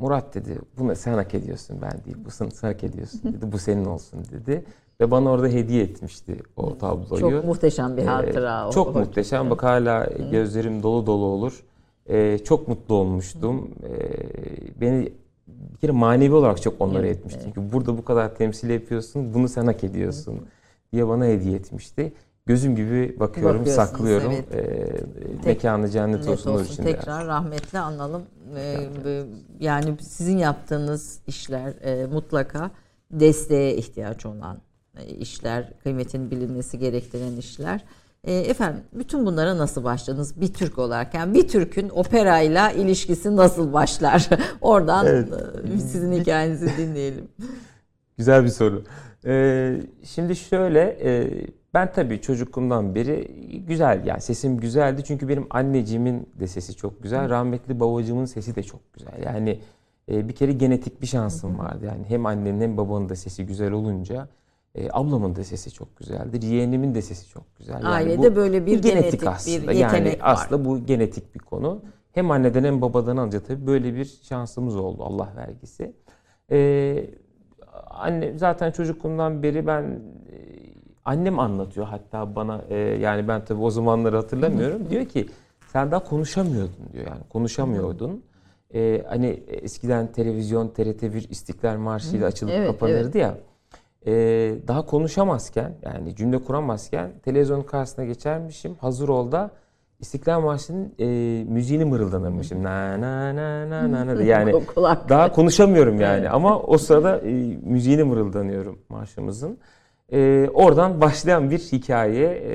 [0.00, 2.16] Murat dedi bunu sen hak ediyorsun ben değil.
[2.24, 3.52] Bu sen, sen hak ediyorsun dedi.
[3.52, 4.64] Bu senin olsun dedi.
[5.00, 7.20] Ve bana orada hediye etmişti o tabloyu.
[7.20, 8.68] Çok muhteşem bir Ee, hatıra.
[8.68, 8.72] o.
[8.72, 9.50] Çok muhteşem.
[9.50, 11.64] Bak hala gözlerim dolu dolu olur.
[12.08, 13.70] Ee, çok mutlu olmuştum.
[13.84, 15.12] Ee, beni
[15.72, 17.40] bir kere manevi olarak çok onlara Evet, etmişti.
[17.44, 20.40] Çünkü burada bu kadar temsil yapıyorsun, bunu sen hak ediyorsun
[20.92, 22.12] diye bana hediye etmişti.
[22.46, 24.32] Gözüm gibi bakıyorum, saklıyorum.
[24.52, 24.54] evet.
[24.54, 26.72] Ee, mekanı cennet Net olsun, olsun.
[26.72, 26.96] içinde.
[26.96, 28.22] Tekrar rahmetle analım.
[28.56, 29.22] Ee,
[29.60, 32.70] yani sizin yaptığınız işler e, mutlaka
[33.10, 34.58] desteğe ihtiyaç olan
[34.98, 37.84] e, işler, kıymetin bilinmesi gerektiren işler.
[38.24, 41.14] E, efendim bütün bunlara nasıl başladınız bir Türk olarak?
[41.14, 44.28] Yani bir Türk'ün operayla ilişkisi nasıl başlar?
[44.60, 45.28] Oradan Evet.
[45.74, 47.28] e, sizin hikayenizi dinleyelim.
[48.18, 48.84] Güzel bir soru.
[49.26, 51.30] Ee, şimdi şöyle, e,
[51.74, 53.28] ben tabii çocukluğumdan beri
[53.68, 55.02] güzel, yani sesim güzeldi.
[55.04, 59.22] Çünkü benim anneciğimin de sesi çok güzel, rahmetli babacığımın sesi de çok güzel.
[59.24, 59.60] Yani
[60.12, 61.84] e, bir kere genetik bir şansım vardı.
[61.86, 64.28] Yani hem annenin hem babanın da sesi güzel olunca,
[64.74, 66.42] e, ablamın da sesi çok güzeldir.
[66.42, 67.74] Yeğenimin de sesi çok güzel.
[67.74, 69.72] Yani Ailede böyle bir bu genetik bir aslında.
[69.72, 70.18] yetenek yani var.
[70.20, 71.82] aslında bu genetik bir konu.
[72.12, 75.92] Hem anneden hem babadan alınca tabii böyle bir şansımız oldu Allah vergisi.
[76.50, 77.10] Ee,
[77.90, 80.36] anne zaten çocukluğumdan beri ben e,
[81.04, 84.82] annem anlatıyor hatta bana e, yani ben tabii o zamanları hatırlamıyorum.
[84.90, 85.28] diyor ki
[85.72, 88.22] sen daha konuşamıyordun diyor yani konuşamıyordun.
[88.74, 93.38] Ee, hani eskiden televizyon TRT1 İstiklal Marşı ile açılıp Evet, kapanırdı ya.
[94.06, 98.74] Ee, daha konuşamazken yani cümle kuramazken televizyonun karşısına geçermişim.
[98.74, 99.50] Hazır ol da
[100.00, 101.06] İstiklal Marşı'nın e,
[101.44, 102.62] müziğini mırıldanırmışım.
[102.62, 104.52] Na na na na na na yani
[105.08, 109.58] daha konuşamıyorum yani ama o sırada e, müziğini mırıldanıyorum marşımızın.
[110.12, 112.54] E, oradan başlayan bir hikaye e,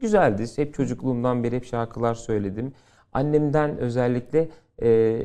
[0.00, 0.44] güzeldi.
[0.56, 2.72] Hep çocukluğumdan beri hep şarkılar söyledim.
[3.12, 4.48] Annemden özellikle
[4.82, 5.20] e,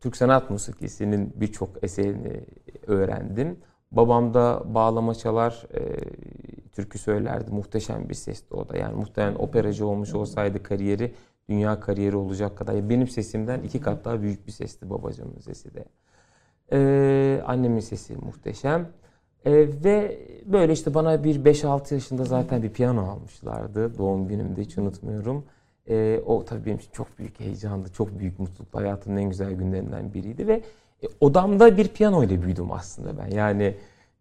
[0.00, 2.40] Türk sanat musikisinin birçok eserini
[2.86, 3.58] öğrendim.
[3.92, 5.80] Babam da bağlama çalar, e,
[6.72, 7.50] türkü söylerdi.
[7.50, 8.76] Muhteşem bir sesti o da.
[8.76, 11.14] Yani muhtemelen operacı olmuş olsaydı kariyeri
[11.48, 12.88] dünya kariyeri olacak kadar.
[12.90, 15.84] Benim sesimden iki kat daha büyük bir sesti babacığımın sesi de.
[16.72, 18.88] Ee, annemin sesi muhteşem.
[19.44, 19.52] Ee,
[19.84, 23.98] ve böyle işte bana bir 5-6 yaşında zaten bir piyano almışlardı.
[23.98, 25.44] Doğum günümde hiç unutmuyorum.
[25.88, 27.88] Ee, o tabii benim için çok büyük heyecandı.
[27.92, 28.74] Çok büyük mutluluk.
[28.74, 30.48] Hayatımın en güzel günlerinden biriydi.
[30.48, 30.62] Ve
[31.02, 33.36] e, odamda bir piyano ile büyüdüm aslında ben.
[33.36, 33.74] Yani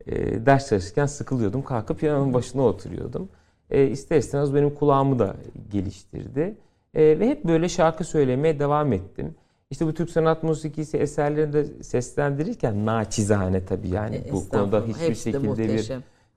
[0.06, 1.64] e, ders çalışırken sıkılıyordum.
[1.64, 3.30] Kalkıp piyanonun başına oturuyordum.
[3.70, 5.36] E, ister istemez benim kulağımı da
[5.72, 6.56] geliştirdi.
[6.94, 9.36] E, ve hep böyle şarkı söylemeye devam ettim.
[9.70, 15.74] İşte bu Türk sanat musikisi eserlerini de seslendirirken naçizane tabii yani bu konuda hiçbir şekilde
[15.74, 15.92] bir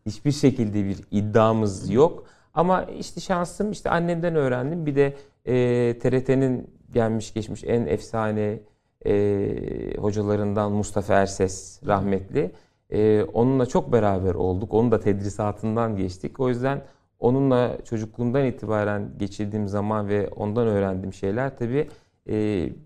[0.07, 2.25] hiçbir şekilde bir iddiamız yok.
[2.55, 4.87] Ama işte şansım işte annemden öğrendim.
[4.87, 5.15] Bir de
[5.47, 8.59] e, TRT'nin gelmiş geçmiş en efsane
[9.07, 12.53] e, hocalarından Mustafa Erses rahmetli.
[12.91, 14.75] E, onunla çok beraber olduk.
[14.75, 16.41] Onun da tedrisatından geçtik.
[16.41, 16.83] O yüzden
[17.19, 21.89] onunla çocukluğumdan itibaren geçirdiğim zaman ve ondan öğrendiğim şeyler tabii
[22.29, 22.35] e,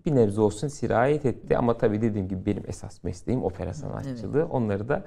[0.05, 1.57] bir nebze olsun sirayet etti.
[1.57, 4.45] Ama tabii dediğim gibi benim esas mesleğim opera sanatçılığı.
[4.45, 5.03] Onları da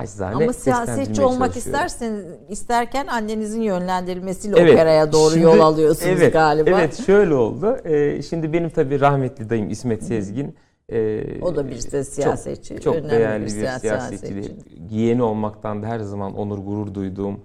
[0.00, 6.32] naçizane Ama siyasetçi olmak isterseniz isterken annenizin yönlendirilmesiyle Evet, operaya doğru şimdi- yol alıyorsunuz evet,
[6.32, 6.70] galiba.
[6.70, 7.76] Evet şöyle oldu.
[7.84, 10.54] Ee, şimdi benim tabii rahmetli dayım İsmet Sezgin.
[10.92, 14.26] e, O da bir de siyasetçi, Çok, çok önemli değerli bir bir, siya- siyasetçi.
[14.26, 14.56] siyasetçi.
[14.90, 17.40] Yeğeni olmaktan da her zaman onur gurur duyduğum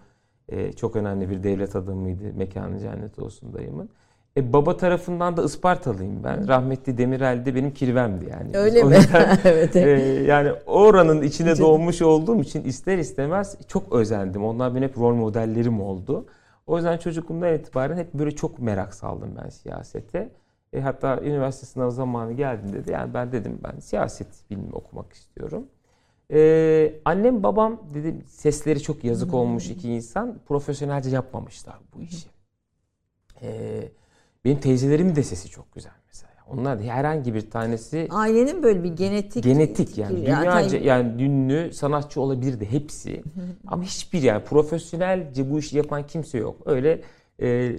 [0.50, 2.24] e, çok önemli bir devlet adamıydı.
[2.36, 3.90] Mekanı cennet olsun dayımın.
[4.38, 6.48] E, baba tarafından da Ispartalıyım ben.
[6.48, 8.58] Rahmetli Demirel de benim kirvemdi yani.
[8.58, 8.96] Öyle O mi?
[8.96, 9.76] yüzden, evet.
[9.76, 9.80] e,
[10.28, 14.44] yani oranın içine doğmuş olduğum için ister istemez çok özendim.
[14.44, 16.26] Onlar benim hep rol modellerim oldu.
[16.68, 20.30] O yüzden çocukluğumdan itibaren hep böyle çok merak saldım ben siyasete.
[20.74, 25.64] E, hatta üniversite sınavı zamanı geldiğinde de yani ben dedim ben siyaset bilimi okumak istiyorum.
[26.34, 32.28] E, annem babam dedim sesleri çok yazık olmuş iki insan profesyonelce yapmamışlar bu işi.
[33.42, 33.82] E,
[34.46, 36.32] benim teyzelerimin de sesi çok güzel mesela.
[36.50, 41.74] Onlar da herhangi bir tanesi Ailenin böyle bir genetik genetik yani dünyaca tabii- yani ünlü
[41.74, 43.24] sanatçı olabilirdi hepsi.
[43.68, 46.56] Ama hiçbir yani profesyonelce bu işi yapan kimse yok.
[46.66, 47.02] Öyle
[47.42, 47.76] e,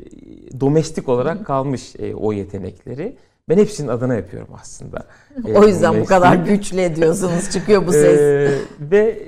[0.61, 3.17] domestik olarak kalmış e, o yetenekleri.
[3.49, 5.07] Ben hepsinin adına yapıyorum aslında.
[5.49, 8.21] E, o yüzden bu kadar güçlü ediyorsunuz çıkıyor bu ses.
[8.21, 9.23] Ee, ve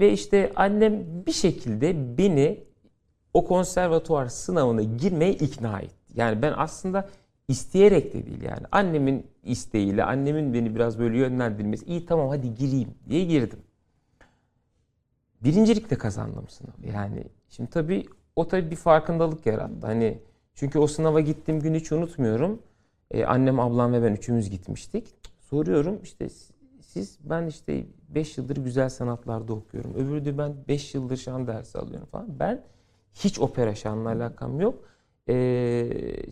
[0.00, 2.64] ve işte annem bir şekilde beni
[3.34, 6.03] o konservatuvar sınavına girmeye ikna etti.
[6.14, 7.08] Yani ben aslında
[7.48, 8.66] isteyerek de değil yani.
[8.72, 11.86] Annemin isteğiyle, annemin beni biraz böyle yönlendirmesi.
[11.86, 13.58] iyi tamam hadi gireyim diye girdim.
[15.44, 16.96] Birincilikle kazandım sınavı.
[16.96, 19.86] Yani şimdi tabii o tabii bir farkındalık yarattı.
[19.86, 20.18] Hani
[20.54, 22.62] çünkü o sınava gittiğim gün hiç unutmuyorum.
[23.10, 25.14] Ee, annem, ablam ve ben üçümüz gitmiştik.
[25.40, 26.28] Soruyorum işte
[26.80, 29.94] siz ben işte 5 yıldır güzel sanatlarda okuyorum.
[29.94, 32.38] Öbürü de ben 5 yıldır şan dersi alıyorum falan.
[32.38, 32.62] Ben
[33.14, 34.84] hiç opera şanla alakam yok.
[35.28, 35.86] Ee,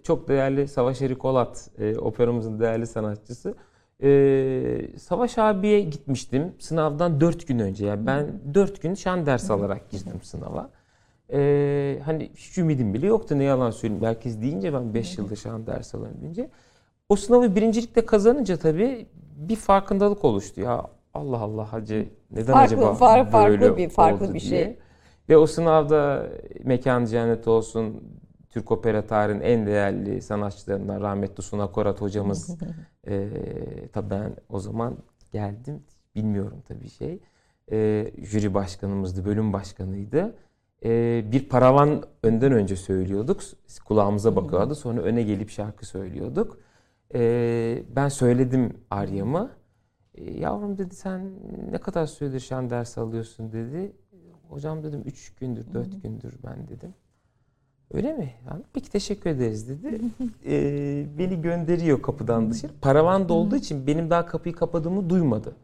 [0.04, 3.54] çok değerli Savaş Eri Kolat, e, operamızın değerli sanatçısı.
[4.02, 7.86] Ee, Savaş abiye gitmiştim sınavdan 4 gün önce.
[7.86, 10.70] Yani ben 4 gün şan dersi alarak girdim sınava.
[11.32, 14.04] Ee, hani hiç ümidim bile yoktu ne yalan söyleyeyim.
[14.04, 16.50] Herkes deyince ben 5 yıldır şan dersi alıyorum deyince.
[17.08, 20.60] O sınavı birincilikte kazanınca tabii bir farkındalık oluştu.
[20.60, 24.64] Ya Allah Allah hacı neden Farklı- acaba far- farklı böyle bir- farklı bir diye.
[24.64, 24.76] şey.
[25.28, 26.26] Ve o sınavda
[26.64, 28.02] mekan cennet olsun
[28.52, 32.56] Türk opera tarihinin en değerli sanatçılarından rahmetli Suna Korat hocamız
[33.06, 33.28] e,
[33.92, 34.98] tabii ben o zaman
[35.32, 35.82] geldim.
[36.14, 37.20] Bilmiyorum tabii şey.
[37.72, 40.34] E, jüri başkanımızdı bölüm başkanıydı.
[40.84, 43.40] E, bir paravan önden önce söylüyorduk.
[43.84, 46.58] Kulağımıza bakıyordu sonra öne gelip şarkı söylüyorduk.
[47.14, 49.50] E, ben söyledim Arya'mı
[50.14, 51.32] e, yavrum dedi sen
[51.70, 53.52] ne kadar süredir şan dersi alıyorsun?
[53.52, 53.92] dedi.
[54.48, 56.94] Hocam dedim 3 gündür 4 gündür ben dedim
[57.92, 58.34] Öyle mi?
[58.50, 60.00] Yani, peki teşekkür ederiz dedi.
[60.46, 62.72] Ee, beni gönderiyor kapıdan dışarı.
[62.80, 65.56] Paravan da olduğu için benim daha kapıyı kapadığımı duymadı.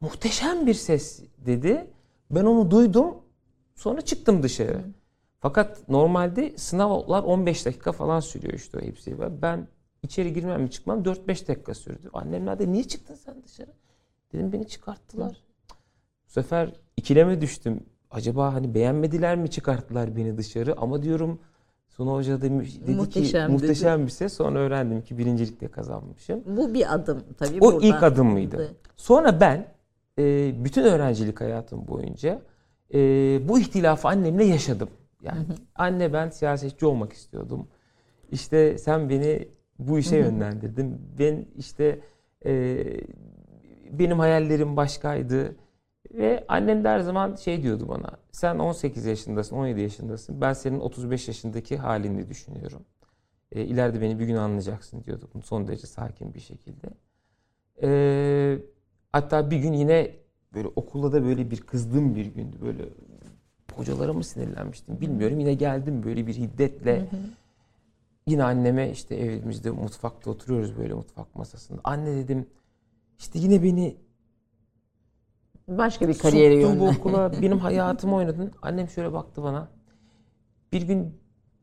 [0.00, 1.86] Muhteşem bir ses dedi.
[2.30, 3.14] Ben onu duydum.
[3.74, 4.84] Sonra çıktım dışarı.
[5.40, 9.16] Fakat normalde sınavlar 15 dakika falan sürüyor işte o hepsi.
[9.42, 9.68] Ben
[10.02, 12.10] içeri girmem mi çıkmam 4-5 dakika sürdü.
[12.12, 13.70] Annemler de niye çıktın sen dışarı?
[14.32, 15.44] Dedim beni çıkarttılar.
[16.28, 17.80] Bu sefer ikileme düştüm.
[18.10, 20.78] Acaba hani beğenmediler mi çıkarttılar beni dışarı?
[20.78, 21.40] Ama diyorum
[21.98, 23.52] Suna Hoca demiş, dedi Muhteşem ki dedi.
[23.52, 24.32] muhteşem bir ses.
[24.32, 26.42] Sonra öğrendim ki birincilikle kazanmışım.
[26.46, 27.58] Bu bir adım tabii.
[27.60, 28.74] O ilk adımıydı.
[28.96, 29.66] Sonra ben
[30.18, 32.42] e, bütün öğrencilik hayatım boyunca
[32.94, 32.98] e,
[33.48, 34.88] bu ihtilafı annemle yaşadım.
[35.22, 37.68] Yani anne ben siyasetçi olmak istiyordum.
[38.30, 41.00] İşte sen beni bu işe yönlendirdin.
[41.18, 42.00] Ben işte
[42.46, 42.84] e,
[43.90, 45.56] benim hayallerim başkaydı.
[46.14, 48.10] Ve annem de her zaman şey diyordu bana.
[48.32, 50.40] Sen 18 yaşındasın, 17 yaşındasın.
[50.40, 52.82] Ben senin 35 yaşındaki halini düşünüyorum.
[53.52, 55.28] E, ileride beni bir gün anlayacaksın diyordu.
[55.44, 56.88] Son derece sakin bir şekilde.
[57.82, 58.58] E,
[59.12, 60.10] hatta bir gün yine
[60.54, 62.56] böyle okulda da böyle bir kızdığım bir gündü.
[62.62, 62.84] Böyle
[63.74, 65.40] hocalara mı sinirlenmiştim bilmiyorum.
[65.40, 67.08] Yine geldim böyle bir hiddetle.
[68.26, 71.80] Yine anneme işte evimizde mutfakta oturuyoruz böyle mutfak masasında.
[71.84, 72.46] Anne dedim
[73.18, 73.96] işte yine beni
[75.68, 76.96] Başka bir kariyere Soktun bu yönlen.
[76.98, 78.52] okula benim hayatımı oynadın.
[78.62, 79.68] Annem şöyle baktı bana.
[80.72, 81.14] Bir gün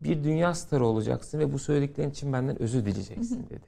[0.03, 3.65] bir dünya starı olacaksın ve bu söylediklerin için benden özür dileyeceksin dedi.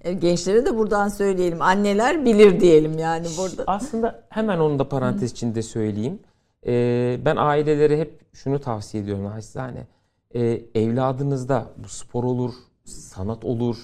[0.00, 1.62] E, Gençlere de buradan söyleyelim.
[1.62, 3.64] Anneler bilir diyelim yani burada.
[3.66, 6.18] Aslında hemen onu da parantez içinde söyleyeyim.
[6.66, 9.86] Ee, ben ailelere hep şunu tavsiye ediyorum naçizane.
[10.34, 12.54] Ee, evladınızda bu spor olur,
[12.84, 13.76] sanat olur,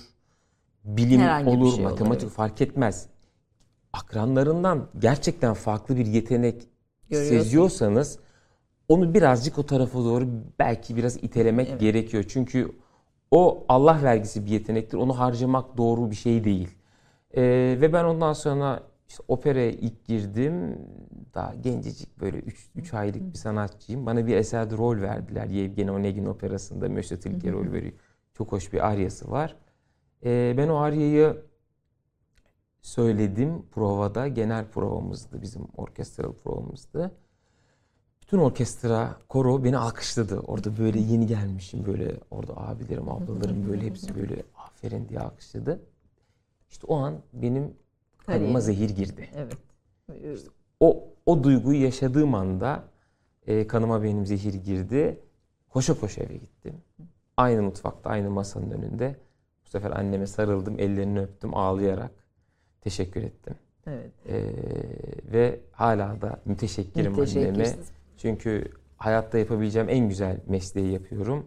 [0.85, 2.33] bilim Herhangi olur, şey olur, matematik evet.
[2.33, 3.07] fark etmez.
[3.97, 6.69] Akranlarından gerçekten farklı bir yetenek
[7.11, 8.19] seziyorsanız
[8.89, 10.29] onu birazcık o tarafa doğru
[10.59, 12.25] belki biraz itelemek gerekiyor.
[12.29, 12.73] Çünkü
[13.31, 14.99] o Allah vergisi bir yetenektir.
[14.99, 16.69] Onu harcamak doğru bir şey değil.
[17.37, 17.43] Ee,
[17.81, 20.79] ve ben ondan sonra işte operaya ilk girdim.
[21.35, 22.39] Daha gencecik böyle
[22.75, 24.07] 3 aylık bir sanatçıyım.
[24.07, 25.47] Bana bir eserde rol verdiler.
[25.47, 27.93] Yevgeni Onegin operasında Mösyö Tilke rol veriyor.
[28.35, 29.57] Çok hoş bir aryası var.
[30.25, 31.43] Ee, ben o aryayı
[32.87, 34.29] söyledim provada.
[34.29, 37.11] Genel provamızdı bizim orkestral provamızdı.
[38.23, 40.41] bütün orkestra, koro beni alkışladı.
[40.41, 45.81] Orada böyle yeni gelmişim böyle orada abilerim, ablalarım böyle hepsi böyle aferin diye alkışladı.
[46.71, 47.75] İşte o an benim
[48.27, 49.29] kanıma zehir girdi.
[49.35, 49.57] Evet.
[50.81, 52.85] O o duyguyu yaşadığım anda
[53.47, 55.21] e, kanıma benim zehir girdi.
[55.69, 56.75] Koşa koşa eve gittim.
[57.37, 59.17] Aynı mutfakta, aynı masanın önünde.
[59.67, 62.26] Bu sefer anneme sarıldım, ellerini öptüm ağlayarak.
[62.81, 63.55] Teşekkür ettim.
[63.87, 64.11] Evet.
[64.29, 64.43] Ee,
[65.33, 67.77] ve hala da müteşekkirim anneme.
[68.17, 71.47] Çünkü hayatta yapabileceğim en güzel mesleği yapıyorum.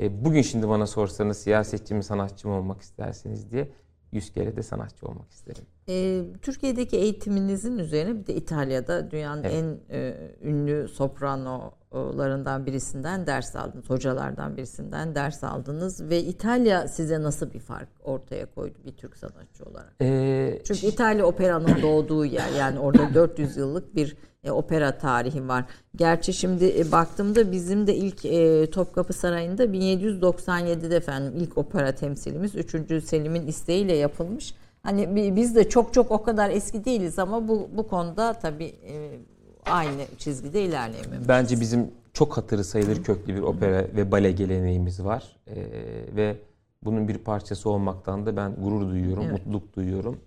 [0.00, 3.68] Ee, bugün şimdi bana sorsanız siyasetçi mi sanatçı mı olmak istersiniz diye
[4.12, 5.64] yüz kere de sanatçı olmak isterim.
[5.88, 9.54] Ee, Türkiye'deki eğitiminizin üzerine bir de İtalya'da dünyanın Evet.
[9.54, 10.88] en e, ünlü
[11.92, 13.90] sopranolarından birisinden ders aldınız.
[13.90, 19.64] Hocalardan birisinden ders aldınız ve İtalya size nasıl bir fark ortaya koydu bir Türk sanatçı
[19.64, 19.92] olarak?
[20.02, 25.64] Ee, Çünkü İtalya operanın doğduğu yer yani orada 400 yıllık bir e, opera tarihi var.
[25.96, 32.54] Gerçi şimdi e, baktığımda bizim de ilk e, Topkapı Sarayı'nda 1797'de efendim ilk opera temsilimiz
[32.54, 33.04] 3.
[33.04, 34.54] Selim'in isteğiyle yapılmış.
[34.82, 38.64] Hani bi- biz de çok çok o kadar eski değiliz ama bu bu konuda tabii
[38.88, 39.18] e,
[39.66, 41.28] aynı çizgide ilerleyememişiz.
[41.28, 45.36] Bence bizim çok hatırı sayılır köklü bir opera ve bale geleneğimiz var.
[45.46, 45.56] Ee,
[46.16, 46.36] ve
[46.84, 49.32] bunun bir parçası olmaktan da ben gurur duyuyorum, Evet.
[49.32, 50.20] mutluluk duyuyorum.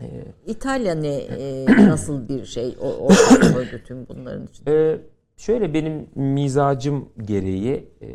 [0.00, 3.08] Ee, İtalya ne e, nasıl bir şey o
[3.54, 4.64] koydu tüm bunların için?
[4.68, 4.98] Ee,
[5.36, 8.08] şöyle benim mizacım gereği e,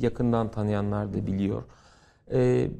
[0.00, 1.62] yakından tanıyanlar da biliyor.
[2.32, 2.70] Ee,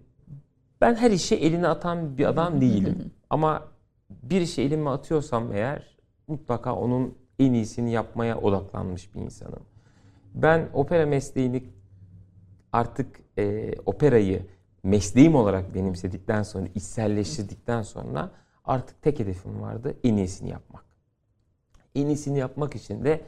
[0.80, 3.10] ben her işe elini atan bir adam değilim.
[3.30, 3.62] Ama
[4.10, 5.89] bir işe elimi atıyorsam eğer
[6.30, 9.62] mutlaka onun en iyisini yapmaya odaklanmış bir insanım.
[10.34, 11.64] Ben opera mesleğini
[12.72, 14.46] artık e, operayı
[14.82, 18.30] mesleğim olarak benimsedikten sonra, içselleştirdikten sonra
[18.64, 19.96] artık tek hedefim vardı.
[20.04, 20.84] En iyisini yapmak.
[21.94, 23.24] En iyisini yapmak için de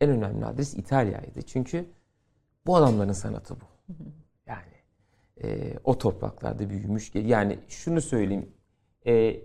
[0.00, 1.42] en önemli adres İtalya'ydı.
[1.42, 1.86] Çünkü
[2.66, 3.94] bu adamların sanatı bu.
[4.46, 4.72] Yani
[5.42, 7.14] e, o topraklarda büyümüş.
[7.14, 8.52] Yani şunu söyleyeyim.
[9.06, 9.40] E,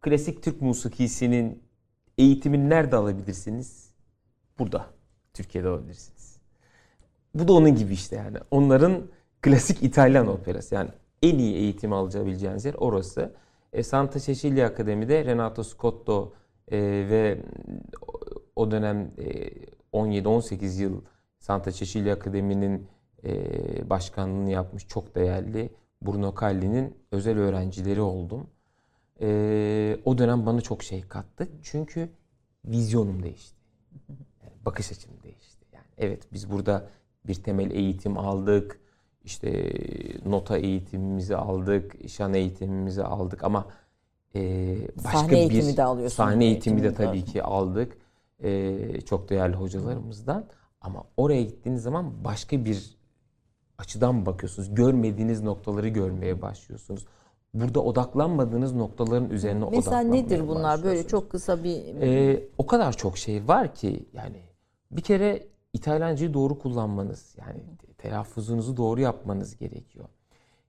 [0.00, 1.65] klasik Türk musikisinin
[2.18, 3.90] eğitimini nerede alabilirsiniz?
[4.58, 4.86] Burada.
[5.34, 6.38] Türkiye'de alabilirsiniz.
[7.34, 8.38] Bu da onun gibi işte yani.
[8.50, 9.02] Onların
[9.42, 10.74] klasik İtalyan operası.
[10.74, 10.90] Yani
[11.22, 13.34] en iyi eğitim alabileceğiniz yer orası.
[13.72, 16.32] E, Santa Cecilia Akademi'de Renato Scotto
[16.68, 17.42] e, ve
[18.56, 19.50] o dönem e,
[19.92, 21.00] 17-18 yıl
[21.38, 22.88] Santa Cecilia Akademi'nin
[23.24, 25.70] e, başkanlığını yapmış çok değerli
[26.02, 28.46] Bruno Calli'nin özel öğrencileri oldum.
[29.20, 31.48] E, o dönem bana çok şey kattı.
[31.62, 32.08] Çünkü
[32.64, 33.56] vizyonum değişti.
[34.42, 35.66] Yani bakış açım değişti.
[35.72, 36.88] Yani evet biz burada
[37.26, 38.80] bir temel eğitim aldık.
[39.24, 39.72] İşte
[40.26, 43.66] nota eğitimimizi aldık, şan eğitimimizi aldık ama
[44.34, 46.94] e, başka Sahne bir eğitimi de alıyorsunuz Sahne eğitimi de.
[46.94, 47.98] tabii ki aldık.
[48.42, 50.46] E, çok değerli hocalarımızdan.
[50.80, 52.96] Ama oraya gittiğiniz zaman başka bir
[53.78, 54.74] açıdan bakıyorsunuz.
[54.74, 57.06] Görmediğiniz noktaları görmeye başlıyorsunuz.
[57.60, 60.82] Burada odaklanmadığınız noktaların üzerine Mesela odaklanmaya nedir bunlar?
[60.84, 64.42] Böyle çok kısa bir Ee, o kadar çok şey var ki yani
[64.90, 65.46] bir kere
[65.76, 67.60] İtalyancayı doğru kullanmanız yani
[67.98, 70.04] telaffuzunuzu doğru yapmanız gerekiyor.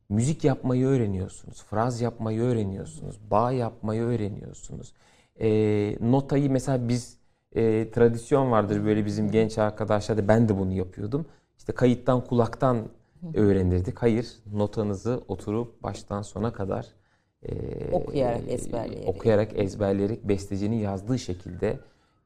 [0.10, 4.94] Müzik yapmayı öğreniyorsunuz, fraz yapmayı öğreniyorsunuz, bağ yapmayı öğreniyorsunuz.
[5.40, 7.18] Ee, notayı mesela biz
[7.56, 11.26] e, tradisyon vardır böyle bizim genç arkadaşlar ben de bunu yapıyordum.
[11.58, 12.90] İşte kayıttan kulaktan
[13.34, 13.98] öğrenirdik.
[14.02, 16.88] Hayır, notanızı oturup baştan sona kadar
[17.44, 19.08] e, Okuyarak, ezberleyerek.
[19.10, 21.80] okuyarak, ezberleyerek bestecinin yazdığı şekilde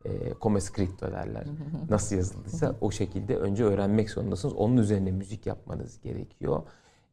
[0.06, 0.10] e,
[0.42, 1.44] come scritto derler.
[1.90, 4.56] Nasıl yazıldıysa o şekilde önce öğrenmek zorundasınız.
[4.56, 6.64] Onun üzerine müzik yapmanız gerekiyor.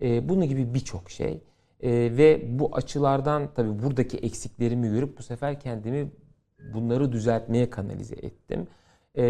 [0.03, 1.43] E, bunun gibi birçok şey.
[1.81, 6.11] E, ve bu açılardan tabii buradaki eksiklerimi görüp bu sefer kendimi
[6.75, 8.67] bunları düzeltmeye kanalize ettim.
[9.17, 9.25] E,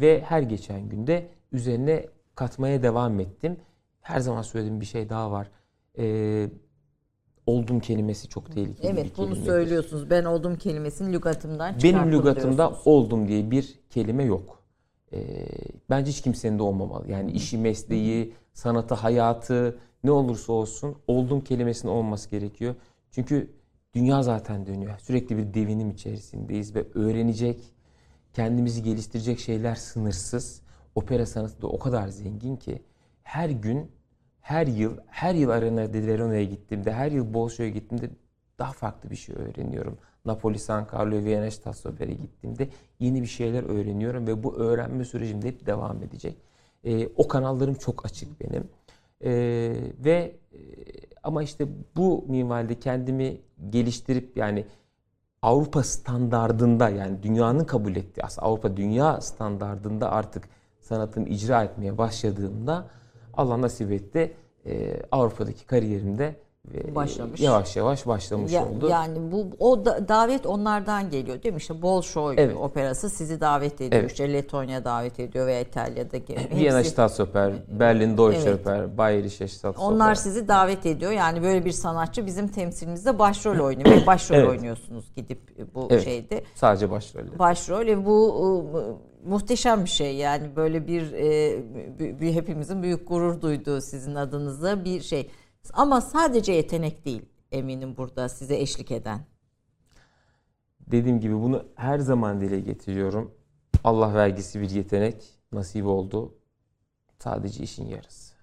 [0.00, 3.56] ve her geçen günde üzerine katmaya devam ettim.
[4.02, 5.50] Her zaman söylediğim bir şey daha var.
[5.98, 6.48] E,
[7.46, 10.10] oldum kelimesi çok tehlikeli bir Evet bunu söylüyorsunuz.
[10.10, 14.62] Ben oldum kelimesini lügatımdan Benim lügatımda oldum diye bir kelime yok.
[15.12, 15.46] Ee,
[15.90, 17.10] bence hiç kimsenin de olmamalı.
[17.10, 22.74] Yani işi, mesleği, sanatı, hayatı ne olursa olsun oldum kelimesinin olması gerekiyor.
[23.10, 23.50] Çünkü
[23.94, 24.98] dünya zaten dönüyor.
[24.98, 27.60] Sürekli bir devinim içerisindeyiz ve öğrenecek,
[28.32, 30.62] kendimizi geliştirecek şeyler sınırsız.
[30.94, 32.82] Opera sanatı da o kadar zengin ki
[33.22, 33.90] her gün,
[34.40, 38.10] her yıl, her yıl Arena de Verona'ya gittiğimde, her yıl Bolşo'ya gittiğimde
[38.58, 39.98] daha farklı bir şey öğreniyorum.
[40.24, 42.68] Napoli, San Carlo, Viyana, Staatsopera'ya gittiğimde
[43.00, 46.36] yeni bir şeyler öğreniyorum ve bu öğrenme sürecim de hep devam edecek.
[46.84, 48.68] Ee, o kanallarım çok açık benim.
[49.24, 50.58] Ee, ve e,
[51.22, 51.66] ama işte
[51.96, 54.66] bu minvalde kendimi geliştirip yani
[55.42, 60.48] Avrupa standardında yani dünyanın kabul ettiği aslında Avrupa dünya standardında artık
[60.80, 62.90] sanatını icra etmeye başladığımda
[63.34, 64.32] Allah nasip etti
[64.66, 66.34] e, Avrupa'daki kariyerimde
[66.74, 67.40] e, Başlamış.
[67.40, 68.88] yavaş yavaş başlamış Ya- oldu.
[68.88, 71.58] Yani bu o da- davet onlardan geliyor değil mi?
[71.58, 72.56] İşte Bolşoy Evet.
[72.56, 74.00] operası sizi davet ediyor.
[74.02, 74.10] Evet.
[74.10, 76.36] İşte Letonya davet ediyor veya İtalya'daki.
[76.56, 78.60] Viyana hepsi- Staatsoper, Berlin Deutsche Evet.
[78.60, 79.86] Oper, Bayerische Staatsoper.
[79.94, 81.12] Onlar sizi davet ediyor.
[81.12, 83.90] Yani böyle bir sanatçı bizim temsilimizde başrol oynuyor.
[84.02, 84.48] Ve başrol Evet.
[84.48, 86.04] oynuyorsunuz gidip bu Evet.
[86.04, 86.42] şeyde.
[86.54, 87.38] sadece başrolle.
[87.38, 90.16] Başrol ve bu e, muhteşem bir şey.
[90.16, 95.30] Yani böyle bir, e, bir- hepimizin büyük gurur duyduğu sizin adınıza bir şey.
[95.72, 99.20] Ama sadece yetenek değil eminim burada size eşlik eden.
[100.80, 103.34] Dediğim gibi bunu her zaman dile getiriyorum.
[103.84, 106.34] Allah vergisi bir yetenek nasip oldu.
[107.18, 108.34] Sadece işin yarısı.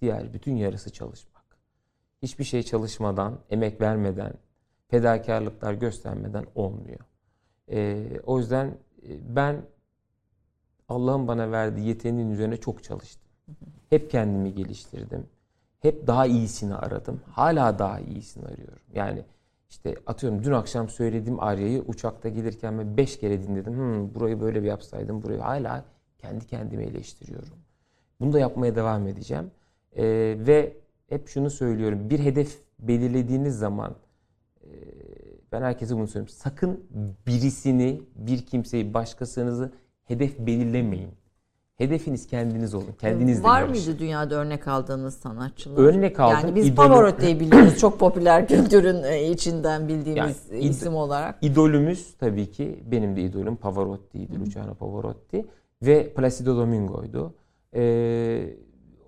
[0.00, 1.44] Diğer bütün yarısı çalışmak.
[2.22, 4.32] Hiçbir şey çalışmadan, emek vermeden,
[4.88, 7.00] fedakarlıklar göstermeden olmuyor.
[7.70, 8.66] Ee, o yüzden
[9.08, 9.62] e, ben
[10.88, 13.22] Allah'ın bana verdiği yeteneğin üzerine çok çalıştım.
[13.90, 15.26] Hep kendimi geliştirdim.
[15.80, 17.20] Hep daha iyisini aradım.
[17.30, 18.82] Hala daha iyisini arıyorum.
[18.94, 19.24] Yani
[19.70, 23.74] işte atıyorum dün akşam söylediğim aryayı uçakta gelirken ben beş kere dinledim.
[23.74, 25.22] Hmm, burayı böyle bir yapsaydım.
[25.22, 25.84] Burayı hala
[26.18, 27.58] kendi kendime eleştiriyorum.
[28.20, 29.50] Bunu da yapmaya devam edeceğim.
[29.96, 30.04] Ee,
[30.38, 30.76] ve
[31.08, 32.10] hep şunu söylüyorum.
[32.10, 33.94] Bir hedef belirlediğiniz zaman
[34.64, 34.68] e,
[35.52, 36.34] ben herkese bunu söylüyorum.
[36.38, 36.84] Sakın
[37.26, 39.72] birisini, bir kimseyi, başkasınızı
[40.08, 41.10] hedef belirlemeyin.
[41.76, 42.94] Hedefiniz kendiniz olun.
[43.00, 43.86] Kendinizle Var yarışın.
[43.86, 45.82] mıydı dünyada örnek aldığınız sanatçılar?
[45.82, 46.38] Örnek aldım.
[46.42, 47.78] Yani biz İdolüm- Pavarotti'yi biliyoruz.
[47.78, 51.38] Çok popüler kültürün e, içinden bildiğimiz Yani isim olarak.
[51.42, 55.46] İdolümüz tabii ki benim de idolüm Pavarotti'ydi, Luciano Pavarotti
[55.82, 57.34] ve Placido Domingo'ydu.
[57.74, 58.56] Ee,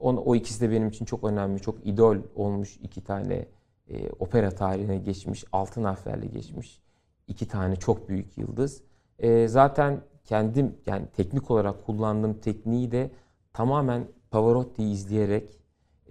[0.01, 3.47] on, o ikisi de benim için çok önemli, çok idol olmuş iki tane
[3.89, 6.81] e, opera tarihine geçmiş, altın harflerle geçmiş
[7.29, 8.83] iki tane çok büyük yıldız.
[9.19, 13.11] Ee, zaten kendim yani teknik olarak kullandığım tekniği de
[13.53, 15.51] tamamen Pavarotti'yi izleyerek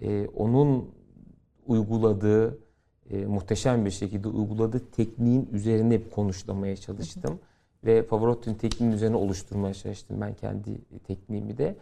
[0.02, 0.90] e, onun
[1.66, 2.58] uyguladığı
[3.10, 7.38] e, muhteşem bir şekilde uyguladığı tekniğin üzerine hep konuşlamaya çalıştım.
[7.84, 11.76] Ve Pavarotti'nin tekniğinin üzerine oluşturmaya çalıştım ben kendi tekniğimi de.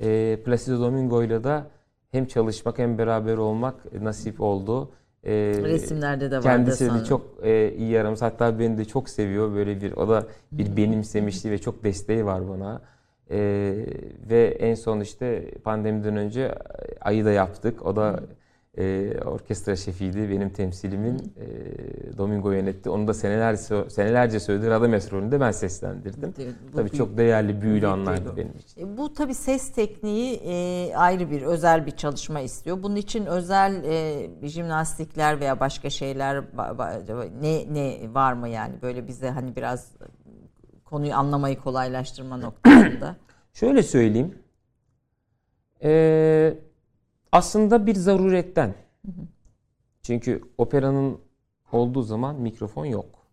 [0.00, 1.70] E, Placido Domingo'yla da
[2.10, 4.90] hem çalışmak hem beraber olmak nasip oldu.
[5.26, 5.32] E,
[5.64, 8.22] Resimlerde de vardı Kendisi de çok e, iyi aramız.
[8.22, 9.54] Hatta beni de çok seviyor.
[9.54, 12.82] Böyle bir o da bir benimsemişliği ve çok desteği var bana.
[13.30, 13.38] E,
[14.30, 16.54] ve en son işte pandemiden önce
[17.00, 17.86] ayı da yaptık.
[17.86, 18.20] O da
[18.78, 20.30] e, orkestra şefiydi.
[20.30, 22.90] Benim temsilimin e, Domingo yönetti.
[22.90, 24.66] Onu da senelerce senelerce söyledi.
[24.66, 26.34] Radamés rolünde ben seslendirdim.
[26.38, 28.80] Bu Tabii büyük- çok değerli, büyülü anlardı benim için.
[28.80, 32.82] E, Bu tabii ses tekniği e, ayrı bir özel bir çalışma istiyor.
[32.82, 38.74] Bunun için özel e, jimnastikler veya başka şeyler ba- ba- ne ne var mı yani
[38.82, 39.92] böyle bize hani biraz
[40.84, 43.16] konuyu anlamayı kolaylaştırma noktasında.
[43.54, 44.34] Şöyle söyleyeyim.
[45.84, 46.54] Ee,
[47.34, 48.74] aslında bir zaruretten.
[50.02, 51.18] Çünkü operanın
[51.72, 53.26] olduğu zaman mikrofon yok.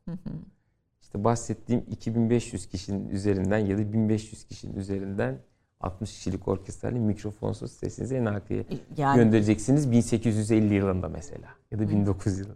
[1.01, 5.39] İşte bahsettiğim 2500 kişinin üzerinden ya da 1500 kişinin üzerinden
[5.81, 8.63] 60 kişilik orkestrayla mikrofonsuz sesinizi en arkaya
[8.97, 12.55] Yani göndereceksiniz 1850 yılında mesela ya da 1900 yılında.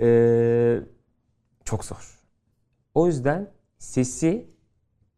[0.00, 0.80] Ee,
[1.64, 2.20] çok zor.
[2.94, 4.46] O yüzden sesi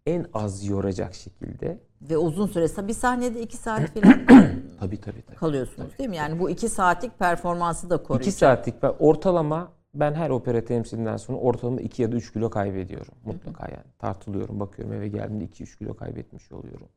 [0.06, 4.26] en az yoracak şekilde ve uzun süre bir sahnede iki saat falan
[4.80, 5.36] tabii tabii tabii.
[5.36, 6.16] kalıyorsunuz değil mi?
[6.16, 8.32] Yani bu iki saatlik performansı da koruyacak.
[8.32, 13.14] 2 saatlik ortalama ben her opera temsilinden sonra ortalama 2 ya da 3 kilo kaybediyorum.
[13.24, 13.86] Mutlaka yani.
[13.98, 16.88] Tartılıyorum, bakıyorum eve geldiğimde 2-3 kilo kaybetmiş oluyorum.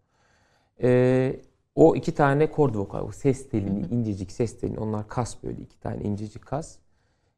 [0.81, 1.41] Ee,
[1.75, 5.79] o iki tane kord vokal, o ses telini, incecik ses telini, onlar kas böyle iki
[5.79, 6.77] tane incecik kas.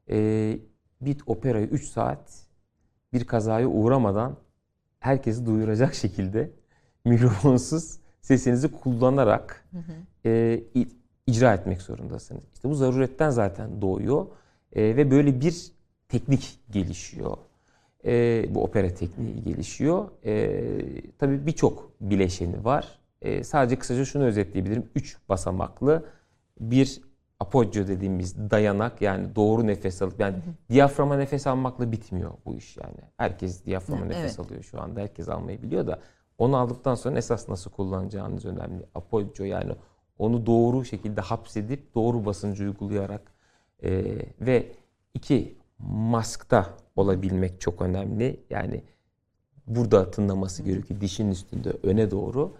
[0.10, 0.60] Ee,
[1.02, 2.44] bir operayı 3 saat
[3.14, 4.36] bir kazaya uğramadan
[5.00, 6.52] herkesi duyuracak şekilde
[7.06, 9.66] mikrofonsuz sesinizi kullanarak
[10.26, 10.64] e,
[11.28, 12.44] icra etmek zorundasınız.
[12.54, 14.26] İşte bu zaruretten zaten doğuyor
[14.74, 15.72] E, ve böyle bir
[16.10, 17.38] teknik gelişiyor.
[18.06, 20.10] E, bu opera tekniği gelişiyor.
[20.26, 20.62] E,
[21.18, 23.00] tabii birçok bileşeni var.
[23.22, 24.90] E, sadece kısaca şunu özetleyebilirim.
[24.96, 26.06] Üç basamaklı
[26.60, 27.02] bir
[27.40, 30.36] apoggio dediğimiz dayanak yani doğru nefes alıp yani
[30.70, 32.98] diyaframa nefes almakla bitmiyor bu iş yani.
[33.18, 34.16] Herkes diyaframa Evet.
[34.16, 35.00] nefes alıyor şu anda.
[35.02, 36.00] Herkes almayı biliyor da
[36.40, 38.86] onu aldıktan sonra esas nasıl kullanacağınız önemli.
[38.96, 39.72] Apoggio yani
[40.20, 43.32] onu doğru şekilde hapsedip doğru basıncı uygulayarak
[43.84, 44.04] e,
[44.42, 44.72] ve
[45.14, 45.58] iki
[45.90, 48.40] maskta olabilmek çok önemli.
[48.50, 48.84] Yani
[49.68, 52.54] burada tınlaması gerekiyor dişin üstünde öne doğru.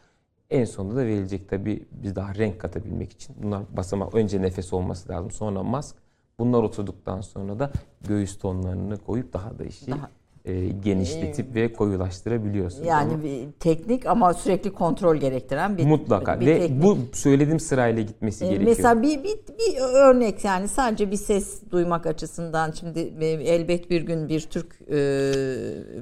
[0.50, 3.36] En sonunda da verilecek tabii biz daha renk katabilmek için.
[3.44, 5.96] Bunlar basamak önce nefes olması lazım sonra mask.
[6.40, 7.72] Bunlar oturduktan sonra da
[8.08, 10.10] göğüs tonlarını koyup daha da işi Daha-
[10.50, 12.88] e, genişletip ve koyulaştırabiliyorsunuz.
[12.88, 16.84] Yani Ama bir teknik ama sürekli kontrol gerektiren bir mutlaka bir ve teknik.
[16.84, 18.70] bu söylediğim sırayla gitmesi Ee, gerekiyor.
[18.78, 24.02] Mesela bir, bir, bir örnek yani sadece bir ses duymak açısından şimdi e, elbet bir
[24.02, 24.96] gün bir Türk e,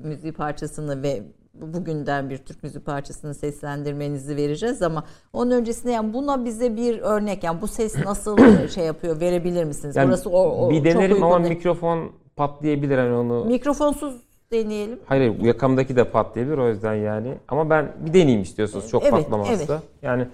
[0.03, 1.23] müziği parçasını ve
[1.61, 7.43] bugünden bir Türk müziği parçasını seslendirmenizi vereceğiz ama onun öncesinde yani buna bize bir örnek
[7.43, 8.37] yani bu ses nasıl
[8.67, 9.95] şey yapıyor verebilir misiniz?
[9.95, 13.45] Yani Burası o, o bir çok denerim ama mikrofon patlayabilir hani onu.
[13.45, 14.99] mikrofonsuz deneyelim.
[15.05, 17.33] Hayır, hayır yakamdaki de patlayabilir o yüzden yani.
[17.47, 19.53] Ama ben bir deneyeyim istiyorsunuz çok Evet, patlamazsa.
[19.73, 19.83] evet.
[20.01, 20.27] Yani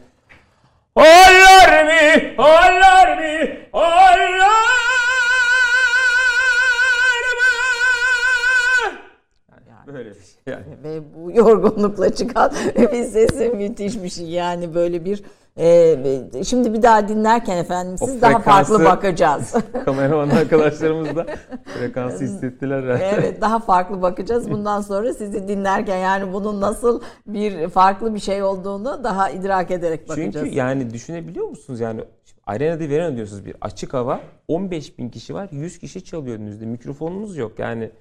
[0.95, 4.43] Allarmi, allarmi, allarmi.
[9.93, 10.63] böyle bir şey yani.
[10.83, 15.23] ve bu yorgunlukla çıkan bir sesi müthiş bir şey yani böyle bir
[15.59, 19.55] e, şimdi bir daha dinlerken efendim O siz daha farklı bakacağız.
[19.85, 21.25] Kameraman arkadaşlarımız da
[21.65, 22.83] frekansı hissettiler.
[22.83, 23.05] herhalde.
[23.05, 28.43] evet daha farklı bakacağız bundan sonra sizi dinlerken yani bunun nasıl bir farklı bir şey
[28.43, 30.33] olduğunu daha idrak ederek bakacağız.
[30.33, 32.01] Çünkü yani düşünebiliyor musunuz yani
[32.45, 37.37] arenada verena diyorsunuz bir açık hava 15 bin kişi var 100 kişi çalıyor önünüzde mikrofonunuz
[37.37, 37.91] yok yani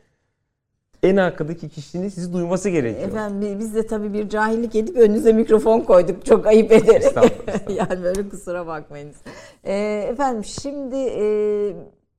[1.03, 3.09] en arkadaki kişinin sizi duyması gerekiyor.
[3.09, 7.05] Efendim bi- biz de tabii bir cahillik edip önünüze mikrofon koyduk çok ayıp ederek.
[7.05, 7.77] Estağfurullah, estağfurullah.
[7.91, 9.17] yani böyle kusura bakmayınız.
[9.65, 11.25] Ee, efendim şimdi e,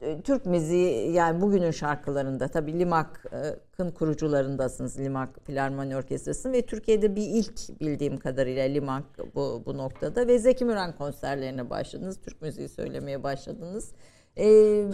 [0.02, 5.00] e, Türk müziği yani bugünün şarkılarında tabii Limak'ın kurucularındasınız.
[5.00, 9.04] Limak Filarmoni Orkestrası ve Türkiye'de bir ilk bildiğim kadarıyla Limak
[9.36, 12.18] bu, bu noktada ve Zeki Müren konserlerine başladınız.
[12.22, 13.92] Türk müziği söylemeye başladınız.
[14.38, 14.92] Ee,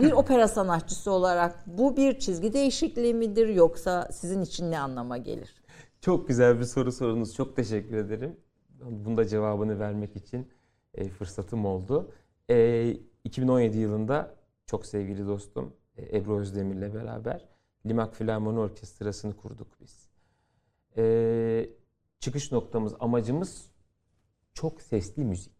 [0.00, 5.62] bir opera sanatçısı olarak bu bir çizgi değişikliği midir yoksa sizin için ne anlama gelir?
[6.00, 7.34] Çok güzel bir soru sorunuz.
[7.34, 8.36] Çok teşekkür ederim.
[8.80, 10.48] Bunda cevabını vermek için
[10.94, 12.12] e, fırsatım oldu.
[12.50, 12.90] E,
[13.24, 14.34] 2017 yılında
[14.66, 17.48] çok sevgili dostum e, Ebru Özdemir'le beraber
[17.86, 20.08] Limak Filarmoni Orkestrası'nı kurduk biz.
[20.96, 21.70] E,
[22.20, 23.70] çıkış noktamız, amacımız
[24.54, 25.55] çok sesli müzik.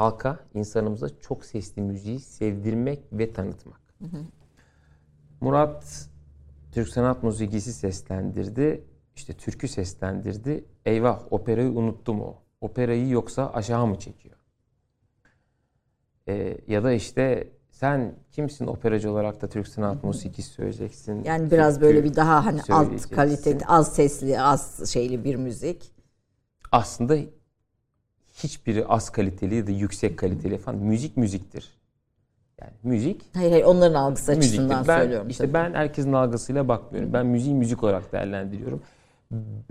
[0.00, 3.80] Halka, insanımıza çok sesli müziği sevdirmek ve tanıtmak.
[5.40, 6.08] Murat
[6.72, 8.84] Türk sanat müziğisi seslendirdi.
[9.16, 10.64] İşte türkü seslendirdi.
[10.84, 12.34] Eyvah operayı unuttum o.
[12.60, 14.36] Operayı yoksa aşağı mı çekiyor?
[16.28, 21.24] Ee, ya da işte sen kimsin operacı olarak da Türk sanat müziğisi söyleyeceksin.
[21.24, 25.92] Yani biraz böyle bir daha hani alt kaliteli, az sesli, az şeyli bir müzik.
[26.72, 27.16] Aslında
[28.42, 30.78] hiçbiri az kaliteli ya da yüksek kaliteli falan.
[30.78, 31.80] Müzik müziktir.
[32.60, 34.58] Yani müzik Hayır hayır onların algısı müziktir.
[34.58, 35.28] açısından Ben, söylüyorum.
[35.28, 35.54] işte tabii.
[35.54, 37.12] ben herkesin algısıyla bakmıyorum.
[37.12, 38.82] Ben müziği müzik olarak değerlendiriyorum.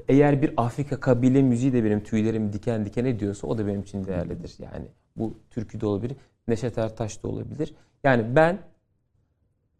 [0.08, 4.06] Eğer bir Afrika kabile müziği de benim tüylerimi diken diken ediyorsa o da benim için
[4.06, 4.56] değerlidir.
[4.60, 6.18] Yani bu türkü de olabilir,
[6.48, 7.76] Neşet Ertaş da olabilir.
[8.04, 8.60] Yani ben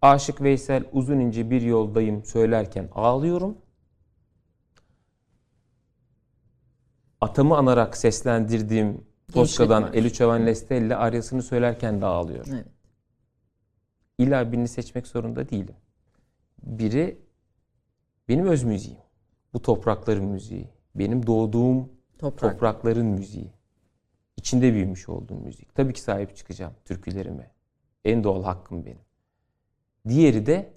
[0.02, 3.58] Aşık Veysel uzun ince bir yoldayım söylerken ağlıyorum.
[7.22, 9.04] Atamı anarak seslendirdiğim
[9.34, 12.54] Tosca'dan Gençlik Eli Çovan Lestelle aryasını söylerken de ağlıyorum.
[12.54, 12.68] Evet.
[14.18, 15.76] İlla birini seçmek zorunda değilim.
[16.64, 17.22] Biri
[18.30, 19.00] benim öz müziğim.
[19.54, 20.70] Bu toprakların müziği.
[20.96, 21.90] Benim doğduğum
[22.20, 22.54] Toprak.
[22.54, 23.52] toprakların müziği.
[24.38, 25.76] İçinde büyümüş olduğum müzik.
[25.76, 27.52] Tabii ki sahip çıkacağım türkülerime.
[28.06, 29.00] En doğal hakkım benim.
[30.08, 30.74] Diğeri de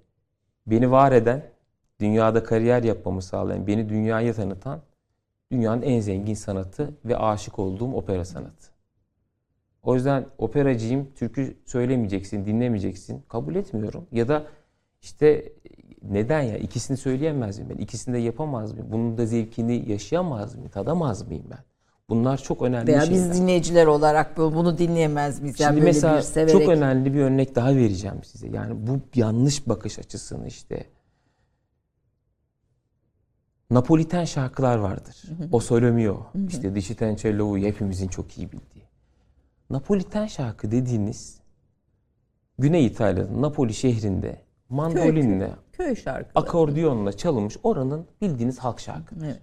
[0.66, 1.50] beni var eden,
[2.00, 4.82] dünyada kariyer yapmamı sağlayan, beni dünyaya tanıtan
[5.52, 8.72] dünyanın en zengin sanatı ve aşık olduğum opera sanatı.
[9.82, 13.22] O yüzden operacıyım, türkü söylemeyeceksin, dinlemeyeceksin.
[13.28, 14.06] Kabul etmiyorum.
[14.12, 14.44] Ya da
[15.02, 15.52] işte
[16.02, 16.56] neden ya?
[16.58, 17.82] İkisini söyleyemez miyim ben?
[17.82, 18.86] İkisini de yapamaz mıyım?
[18.92, 20.70] Bunun da zevkini yaşayamaz mıyım?
[20.70, 21.58] Tadamaz mıyım ben?
[22.08, 23.14] Bunlar çok önemli Veya şeyler.
[23.30, 25.60] biz dinleyiciler olarak bu- bunu dinleyemez miyiz?
[25.60, 26.52] Yani Şimdi böyle mesela bir severek.
[26.52, 28.48] çok önemli bir örnek daha vereceğim size.
[28.48, 30.84] Yani bu yanlış bakış açısını işte.
[33.72, 35.22] Napoliten şarkılar vardır.
[35.52, 38.84] O Sole Mio, işte Dişi Tencello'yu hepimizin çok iyi bildiği.
[39.70, 41.40] Napoliten şarkı dediğiniz
[42.58, 46.46] Güney İtalya'nın Napoli şehrinde mandolinle, köy şarkıları.
[46.46, 49.14] akordiyonla çalınmış oranın bildiğiniz halk şarkı.
[49.24, 49.42] Evet.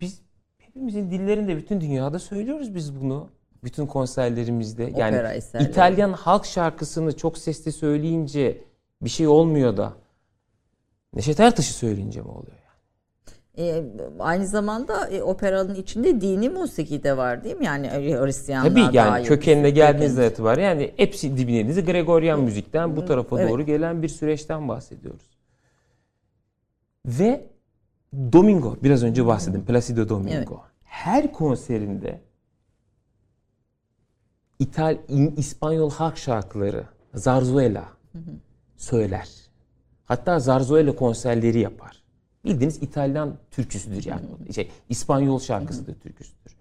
[0.00, 0.22] Biz
[0.58, 3.28] hepimizin dillerinde bütün dünyada söylüyoruz biz bunu.
[3.64, 4.82] Bütün konserlerimizde.
[4.82, 5.70] Yani Opera eserleri.
[5.70, 8.64] İtalyan halk şarkısını çok sesli söyleyince
[9.02, 9.92] bir şey olmuyor da
[11.14, 12.56] Neşet Ertaş'ı söyleyince mi oluyor?
[13.58, 13.84] E,
[14.18, 17.64] aynı zamanda e, operanın içinde dini musiki de var değil mi?
[17.64, 19.26] Yani Hristiyanlar Tabii yani iyi.
[19.26, 23.50] kökenine geldiğinizden Köken- itibaren yani hepsi dibine Gregorian müzikten bu tarafa Evet.
[23.50, 25.30] doğru gelen bir süreçten bahsediyoruz.
[27.06, 27.46] Ve
[28.32, 29.64] Domingo biraz önce bahsettim.
[29.64, 30.36] Placido Domingo.
[30.36, 30.48] Evet.
[30.84, 32.20] Her konserinde
[34.58, 34.98] İtal,
[35.36, 36.84] İspanyol halk şarkıları,
[37.14, 37.84] zarzuela
[38.76, 39.28] söyler.
[40.10, 42.02] Hatta zarzuela konserleri yapar.
[42.44, 44.52] Bildiğiniz İtalyan türküsüdür yani.
[44.54, 46.56] Şey, İspanyol şarkısıdır, türküsüdür.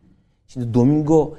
[0.48, 1.38] Şimdi Domingo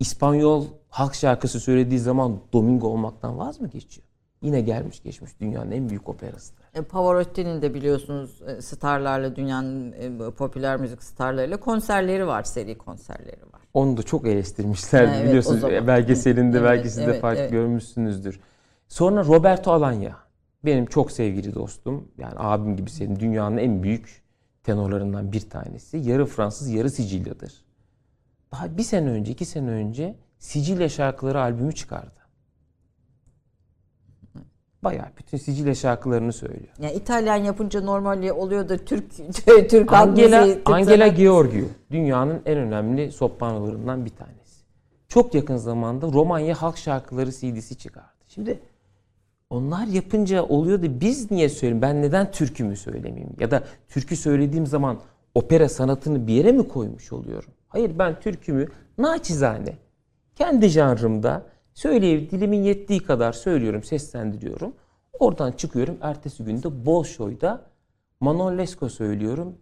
[0.00, 4.06] İspanyol halk şarkısı söylediği zaman Domingo olmaktan vaz mı geçiyor?
[4.42, 6.64] Yine gelmiş geçmiş dünyanın en büyük operasıdır.
[6.74, 13.42] E, Pavarotti'nin de biliyorsunuz e, starlarla dünyanın e, popüler müzik starlarıyla konserleri var, seri konserleri
[13.52, 13.60] var.
[13.74, 17.50] Onu da çok eleştirmişler Evet, biliyorsunuz belgeselinde Evet, belki siz de evet, fark evet.
[17.50, 18.40] görmüşsünüzdür.
[18.88, 20.21] Sonra Roberto Alagna
[20.64, 24.22] benim çok sevgili dostum yani abim gibi sevdiğim dünyanın en büyük
[24.62, 25.96] tenorlarından bir tanesi.
[25.96, 27.64] Yarı Fransız yarı Sicilyadır.
[28.52, 32.22] Daha bir sene önce iki sene önce Sicilya şarkıları albümü çıkardı.
[34.82, 36.74] Bayağı bütün Sicilya şarkılarını söylüyor.
[36.78, 39.10] Yani İtalyan yapınca normali oluyor da Türk
[39.70, 44.62] Türk Angela, müziği, Türk Angela Gheorghiu dünyanın en önemli sopranolarından bir tanesi.
[45.08, 48.08] Çok yakın zamanda Romanya Halk Şarkıları CD'si çıkardı.
[48.28, 48.60] Şimdi
[49.52, 51.82] onlar yapınca oluyor da biz niye söyleyeyim?
[51.82, 53.36] Ben neden türkümü söylemeyeyim?
[53.40, 55.00] Ya da türkü söylediğim zaman
[55.34, 57.50] opera sanatını bir yere mi koymuş oluyorum?
[57.68, 59.76] Hayır ben türkümü naçizane
[60.34, 64.72] kendi janrımda söyleyip dilimin yettiği kadar söylüyorum, seslendiriyorum.
[65.18, 65.96] Oradan çıkıyorum.
[66.00, 67.60] Ertesi günde Bolşoy'da
[68.20, 69.54] Manon Lescaut söylüyorum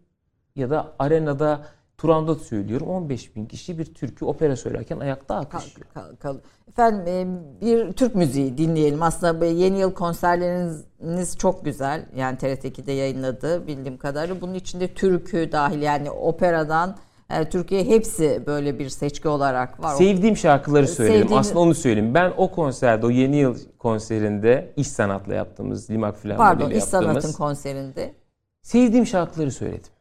[0.57, 1.66] ya da arenada
[2.05, 2.89] Turandot söylüyorum.
[2.89, 5.87] 15 bin kişi bir türkü opera söylerken ayakta alkışlıyor.
[5.95, 6.39] Kal- kal-
[6.69, 7.27] Efendim e,
[7.61, 9.03] bir Türk müziği dinleyelim.
[9.03, 12.07] Aslında yeni yıl konserleriniz çok güzel.
[12.17, 14.41] Yani TRT2'de yayınladı bildiğim kadarıyla.
[14.41, 16.97] Bunun içinde türkü dahil yani operadan
[17.31, 19.95] e, Türkiye hepsi böyle bir seçki olarak var.
[19.95, 21.27] Sevdiğim şarkıları söyledim.
[21.29, 22.15] Sevdiğin- Aslında onu söyleyeyim.
[22.15, 27.09] Ben o konserde, o yeni yıl konserinde iş sanatla yaptığımız, Limak filan Pardon İş Sanat'ın
[27.13, 28.15] yaptığımız konserinde.
[28.63, 29.93] sevdiğim şarkıları söyledim.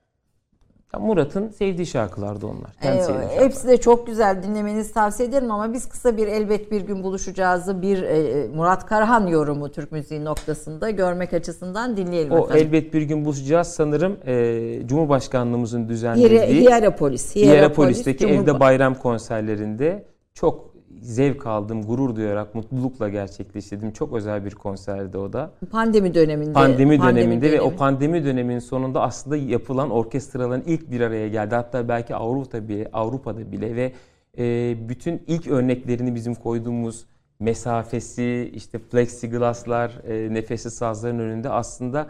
[0.93, 2.71] Ya Murat'ın sevdiği şarkılardı onlar.
[2.81, 3.29] Kendi Ee, şarkılar.
[3.43, 7.81] hepsi de çok güzel dinlemenizi tavsiye ederim ama biz kısa bir elbet bir gün buluşacağızı
[7.81, 12.67] bir e, Murat Karahan yorumu Türk müziği noktasında görmek açısından dinleyelim O efendim.
[12.67, 14.17] elbet bir gün buluşacağız sanırım.
[14.25, 17.35] e, Cumhurbaşkanlığımızın düzenlediği Hierapolis.
[17.35, 20.69] Hierapolis'teki Cumhurba- evde bayram konserlerinde çok
[21.01, 23.91] zevk aldım, gurur duyarak, mutlulukla gerçekleştirdim.
[23.91, 25.51] Çok özel bir konserdi o da.
[25.71, 26.53] pandemi döneminde.
[26.53, 27.77] Pandemi, döneminde ve o dönemi.
[27.77, 31.55] pandemi döneminin sonunda aslında yapılan orkestraların ilk bir araya geldi.
[31.55, 33.93] Hatta belki Avrupa'da bile, Avrupa'da bile ve
[34.37, 37.05] e, bütün ilk örneklerini bizim koyduğumuz
[37.39, 42.07] mesafesi, işte plexiglasslar, e, nefessiz sazların önünde aslında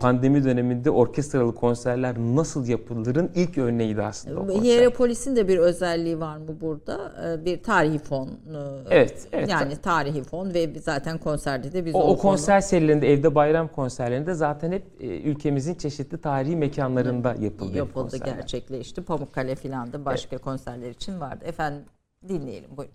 [0.00, 4.62] pandemi döneminde orkestralı konserler nasıl yapılırın ilk örneğiydi aslında o konser.
[4.62, 7.12] Hierapolis'in de bir özelliği var mı burada?
[7.24, 8.26] Ee, Bir tarihi fon.
[8.28, 8.30] e,
[8.90, 9.48] Evet, evet.
[9.50, 13.34] Yani tarihi fon ve zaten konserde de biz O, o, o fonu- konser serilerinde, evde
[13.34, 17.76] bayram konserlerinde zaten hep e, ülkemizin çeşitli tarihi mekanlarında yapıldı.
[17.76, 18.34] yapıldı, konserler.
[18.34, 19.02] gerçekleşti.
[19.02, 21.44] Pamukkale filan da başka konserler için vardı.
[21.44, 21.82] Efendim
[22.28, 22.94] dinleyelim buyurun.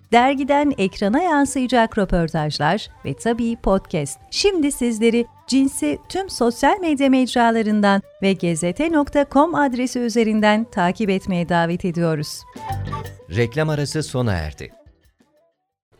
[0.11, 4.19] dergiden ekrana yansıyacak röportajlar ve tabii podcast.
[4.31, 12.41] Şimdi sizleri cinsi tüm sosyal medya mecralarından ve gezete.com adresi üzerinden takip etmeye davet ediyoruz.
[13.35, 14.71] Reklam arası sona erdi.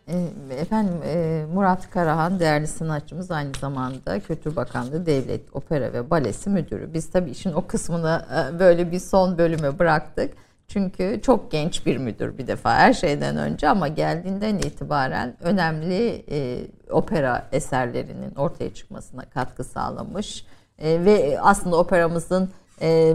[0.08, 0.16] E,
[0.60, 6.94] Efendim e, Murat Karahan değerli sanatçımız aynı zamanda Kültür Bakanlığı Devlet Opera ve Balesi Müdürü.
[6.94, 10.34] Biz tabii işin o kısmını e, böyle bir son bölüme bıraktık.
[10.74, 16.68] Çünkü çok genç bir müdür bir defa her şeyden önce ama geldiğinden itibaren önemli e,
[16.92, 20.46] opera eserlerinin ortaya çıkmasına katkı sağlamış.
[20.80, 22.50] E, ve aslında operamızın
[22.82, 23.14] e,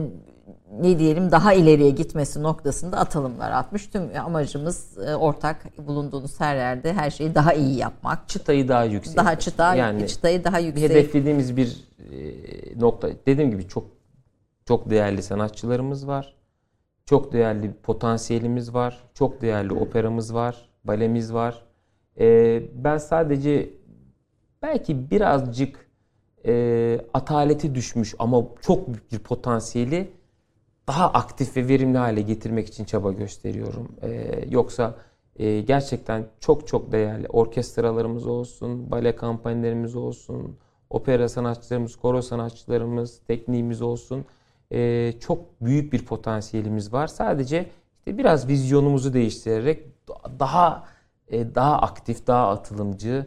[0.80, 3.86] ne diyelim daha ileriye gitmesi noktasında atılımlar atmış.
[3.86, 8.28] Tüm amacımız e, ortak bulunduğunuz her yerde her şeyi daha iyi yapmak.
[8.28, 9.16] Çıtayı daha yüksek.
[9.16, 10.90] Daha çıta, Yani çıtayı daha yüksek.
[10.90, 13.08] hedeflediğimiz bir e, nokta.
[13.26, 13.84] Dediğim gibi çok
[14.64, 16.35] çok değerli sanatçılarımız var.
[17.06, 18.98] Çok değerli bir potansiyelimiz var.
[19.14, 20.68] Çok değerli operamız var.
[20.84, 21.62] Balemiz var.
[22.20, 23.70] E, ben sadece
[24.62, 25.90] belki birazcık
[26.46, 30.10] e, ataleti düşmüş ama çok büyük bir potansiyeli
[30.88, 33.88] daha aktif ve verimli hale getirmek için çaba gösteriyorum.
[34.02, 34.94] E, yoksa
[35.36, 40.56] e, gerçekten çok çok değerli orkestralarımız olsun, bale kampanyalarımız olsun,
[40.90, 44.24] opera sanatçılarımız, koro sanatçılarımız, tekniğimiz olsun.
[44.72, 47.06] E, çok büyük bir potansiyelimiz var.
[47.06, 49.86] Sadece işte biraz vizyonumuzu değiştirerek
[50.38, 50.84] daha
[51.28, 53.26] e, daha aktif, daha atılımcı,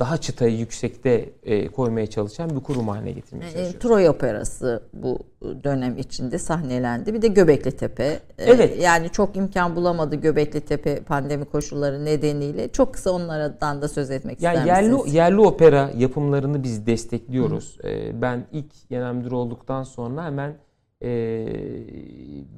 [0.00, 3.78] daha çıtayı yüksekte e, koymaya çalışan bir kurum haline getirmeye E, çalışıyoruz.
[3.80, 5.18] Troy Operası bu
[5.64, 7.14] dönem içinde sahnelendi.
[7.14, 8.04] Bir de Göbekli Tepe.
[8.04, 8.82] E, Evet.
[8.82, 12.68] Yani çok imkan bulamadı Göbekli Tepe pandemi koşulları nedeniyle.
[12.68, 15.14] Çok kısa onlardan da söz etmek Yani ister yerli misiniz?
[15.14, 17.78] yerli opera yapımlarını biz destekliyoruz.
[17.84, 20.54] Ee, ben ilk genel müdür olduktan sonra hemen
[21.02, 21.08] e,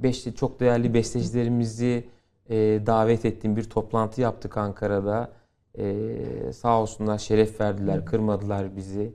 [0.02, 2.04] beşte çok değerli bestecilerimizi
[2.50, 5.30] e, davet ettiğim bir toplantı yaptık Ankara'da.
[5.78, 9.14] E, sağ olsunlar şeref verdiler, kırmadılar bizi.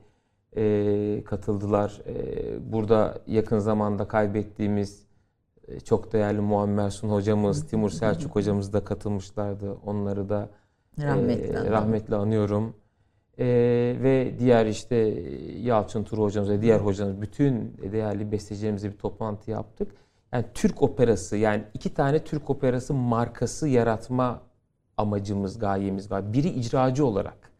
[0.55, 2.01] E, katıldılar.
[2.07, 5.05] E, burada yakın zamanda kaybettiğimiz
[5.67, 9.73] e, çok değerli Muammer Sun hocamız, Timur Selçuk hocamız da katılmışlardı.
[9.85, 10.49] Onları da
[11.01, 12.75] Rahmetli e, rahmetli anıyorum.
[13.39, 13.45] E,
[14.03, 14.95] ve diğer işte
[15.61, 19.91] Yalçın Turu hocamız ve diğer hocamız bütün değerli bestecilerimizle bir toplantı yaptık.
[20.31, 24.41] Yani Türk operası yani iki tane Türk operası markası yaratma
[24.97, 26.33] amacımız, gayemiz var.
[26.33, 27.51] Biri icracı olarak.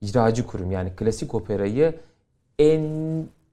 [0.00, 1.94] icracı kurum yani klasik operayı
[2.58, 2.84] en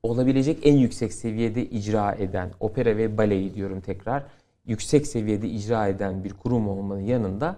[0.03, 4.23] olabilecek en yüksek seviyede icra eden, opera ve baleyi diyorum tekrar,
[4.65, 7.57] yüksek seviyede icra eden bir kurum olmanın yanında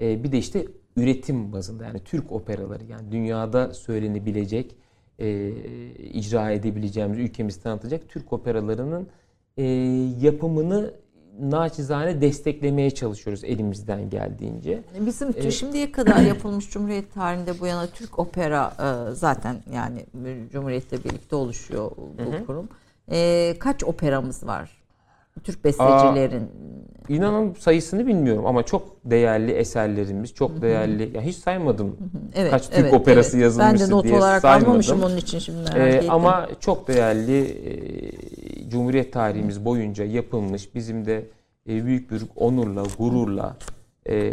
[0.00, 0.66] e, bir de işte
[0.96, 4.76] üretim bazında yani Türk operaları yani dünyada söylenebilecek,
[5.18, 5.50] e,
[6.12, 9.08] icra edebileceğimiz, ülkemizi tanıtacak Türk operalarının
[9.56, 9.64] e,
[10.20, 10.94] yapımını
[11.40, 14.82] naçizane desteklemeye çalışıyoruz elimizden geldiğince.
[15.06, 20.06] Bizim E, şimdiye kadar yapılmış Cumhuriyet tarihinde bu yana Türk opera e, zaten yani
[20.52, 22.68] Cumhuriyet'le birlikte oluşuyor bu kurum.
[23.10, 24.79] E, kaç operamız var?
[25.44, 26.48] Türk bestecilerin.
[27.08, 31.16] İnanın sayısını bilmiyorum ama çok değerli eserlerimiz, çok değerli.
[31.16, 31.96] Ya hiç saymadım
[32.34, 33.42] Evet, kaç Türk evet, operası evet.
[33.44, 36.10] yazılmıştır Ben de not diye olarak almamışım onun için şimdi merak Ee, ettim.
[36.10, 41.26] ama çok değerli e, Cumhuriyet tarihimiz boyunca yapılmış bizim de
[41.68, 43.56] e, büyük bir onurla, gururla
[44.08, 44.32] e,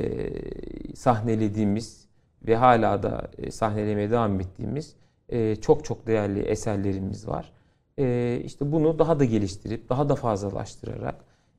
[0.96, 2.08] sahnelediğimiz
[2.48, 4.96] ve hala da e, sahnelemeye devam ettiğimiz
[5.30, 7.52] e, çok çok değerli eserlerimiz var.
[8.00, 11.16] E, işte bunu daha da geliştirip, daha da fazlalaştırarak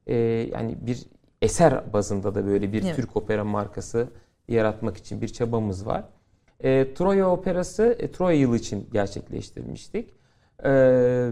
[0.07, 0.17] e,
[0.53, 1.07] yani bir
[1.43, 2.97] eser bazında da böyle bir Evet.
[2.97, 4.09] Türk opera markası
[4.49, 6.05] yaratmak için bir çabamız var.
[6.61, 10.11] E, Troya Operası e, Troya yılı için gerçekleştirmiştik.
[10.65, 11.31] E,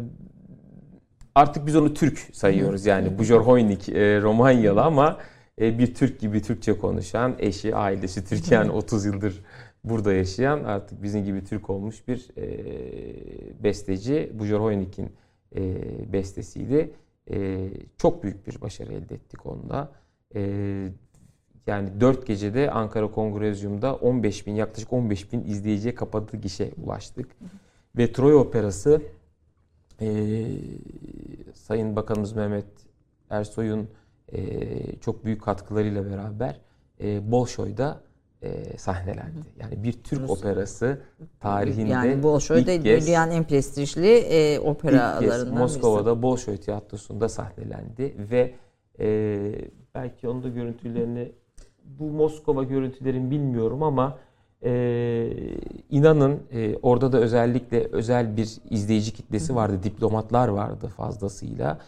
[1.34, 5.18] artık biz onu Türk sayıyoruz yani Bujorhoynik e, Romanyalı ama
[5.60, 9.44] e, bir Türk gibi Türkçe konuşan eşi, ailesi Türkiye'nin 30 yıldır
[9.86, 15.12] burada yaşayan artık bizim gibi Türk olmuş bir e, besteci Bujorhoynik'in
[15.56, 15.62] e,
[16.12, 16.92] bestesiydi.
[17.30, 19.92] E, çok büyük bir başarı elde ettik onda.
[20.34, 20.42] E,
[21.66, 27.36] yani 4 gecede Ankara Kongrezyum'da 15 bin yaklaşık 15 bin izleyiciye kapadığı gişe ulaştık.
[27.96, 29.02] Ve Troy Operası
[30.00, 30.46] e,
[31.54, 32.66] Sayın Bakanımız Mehmet
[33.30, 33.88] Ersoy'un
[34.32, 36.60] e, çok büyük katkılarıyla beraber
[37.00, 38.05] e, Bolşoy'da
[38.46, 39.38] e, sahnelendi.
[39.60, 40.98] Yani bir Türk operası
[41.40, 47.28] tarihinde Yani Bolşoy ilk kez, dünyanın en prestijli e, ilk kez operalarından Moskova'da Bolşoy Tiyatrosu'nda
[47.28, 48.54] sahnelendi ve
[49.00, 49.38] e,
[49.94, 51.32] belki onun da görüntülerini
[51.84, 54.18] bu Moskova görüntülerini bilmiyorum ama
[54.64, 55.32] e,
[55.90, 59.82] inanın e, orada da özellikle özel bir izleyici kitlesi vardı.
[59.82, 61.78] Diplomatlar vardı fazlasıyla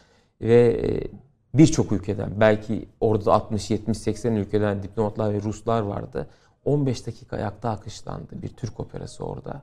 [0.41, 1.09] ve e,
[1.55, 6.27] birçok ülkeden belki orada 60 70 80 ülkeden diplomatlar ve Ruslar vardı.
[6.69, 9.63] 15 dakika ayakta alkışlandı bir Türk operası orada.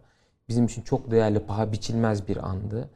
[0.49, 2.89] Bizim için çok değerli, paha biçilmez bir andı.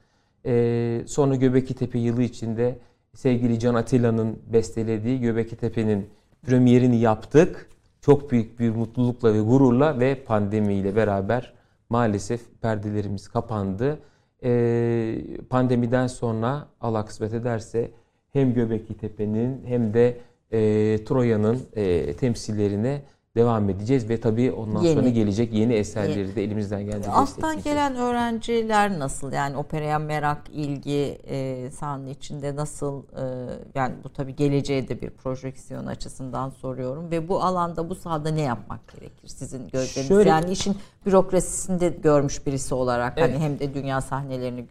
[0.45, 2.79] Ee, sonra Göbekli Tepe yılı içinde
[3.13, 6.09] sevgili Can Atilla'nın bestelediği Göbekli Tepe'nin
[6.43, 7.69] premierini yaptık.
[8.01, 11.53] Çok büyük bir mutlulukla ve gururla ve pandemiyle beraber
[11.89, 13.99] maalesef perdelerimiz kapandı.
[14.43, 15.15] Ee,
[15.49, 17.91] pandemiden sonra Allah kısmet ederse
[18.33, 20.17] hem Göbekli Tepe'nin hem de
[20.51, 20.59] e,
[21.05, 23.01] Troya'nın e, temsillerine
[23.35, 24.95] devam edeceğiz ve tabii ondan Yeni.
[24.95, 29.31] sonra gelecek yeni eserleri de elimizden geldiğince Alttan gelen öğrenciler nasıl?
[29.31, 33.03] Yani operaya merak, ilgi e, sahanın içinde nasıl?
[33.03, 37.11] e, yani bu tabii geleceğe de bir projeksiyon açısından soruyorum.
[37.11, 40.07] Ve bu alanda, bu sahada ne yapmak gerekir sizin gözleriniz?
[40.07, 43.13] Şöyle- Yani işin bürokrasisinde görmüş birisi olarak.
[43.17, 43.29] Evet.
[43.33, 44.65] Hani hem de dünya sahnelerini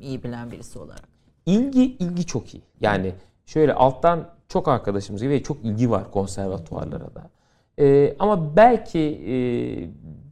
[0.00, 1.08] iyi bilen birisi olarak.
[1.46, 2.62] İlgi ilgi çok iyi.
[2.80, 3.12] Yani
[3.46, 7.30] şöyle alttan çok arkadaşımız ve çok ilgi var konservatuvarlara da.
[7.78, 9.34] Ee, ama belki e,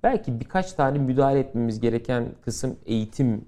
[0.02, 3.44] belki birkaç tane müdahale etmemiz gereken kısım eğitim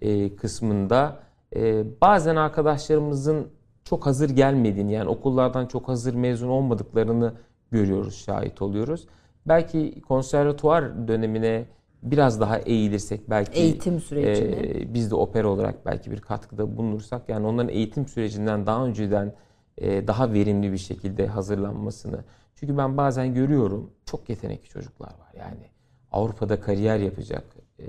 [0.00, 1.20] e, kısmında
[1.56, 3.48] e, bazen arkadaşlarımızın
[3.84, 7.34] çok hazır gelmediğini yani okullardan çok hazır mezun olmadıklarını
[7.70, 9.06] görüyoruz, şahit oluyoruz.
[9.46, 11.64] Belki konservatuvar dönemine
[12.02, 14.56] biraz daha eğilirsek belki Eğitim sürecine.
[14.56, 19.32] e, biz de opera olarak belki bir katkıda bulunursak yani onların eğitim sürecinden daha önceden
[19.78, 22.24] e, daha verimli bir şekilde hazırlanmasını.
[22.54, 25.32] Çünkü ben bazen görüyorum çok yetenekli çocuklar var.
[25.38, 25.70] Yani
[26.12, 27.44] Avrupa'da kariyer yapacak
[27.78, 27.86] e,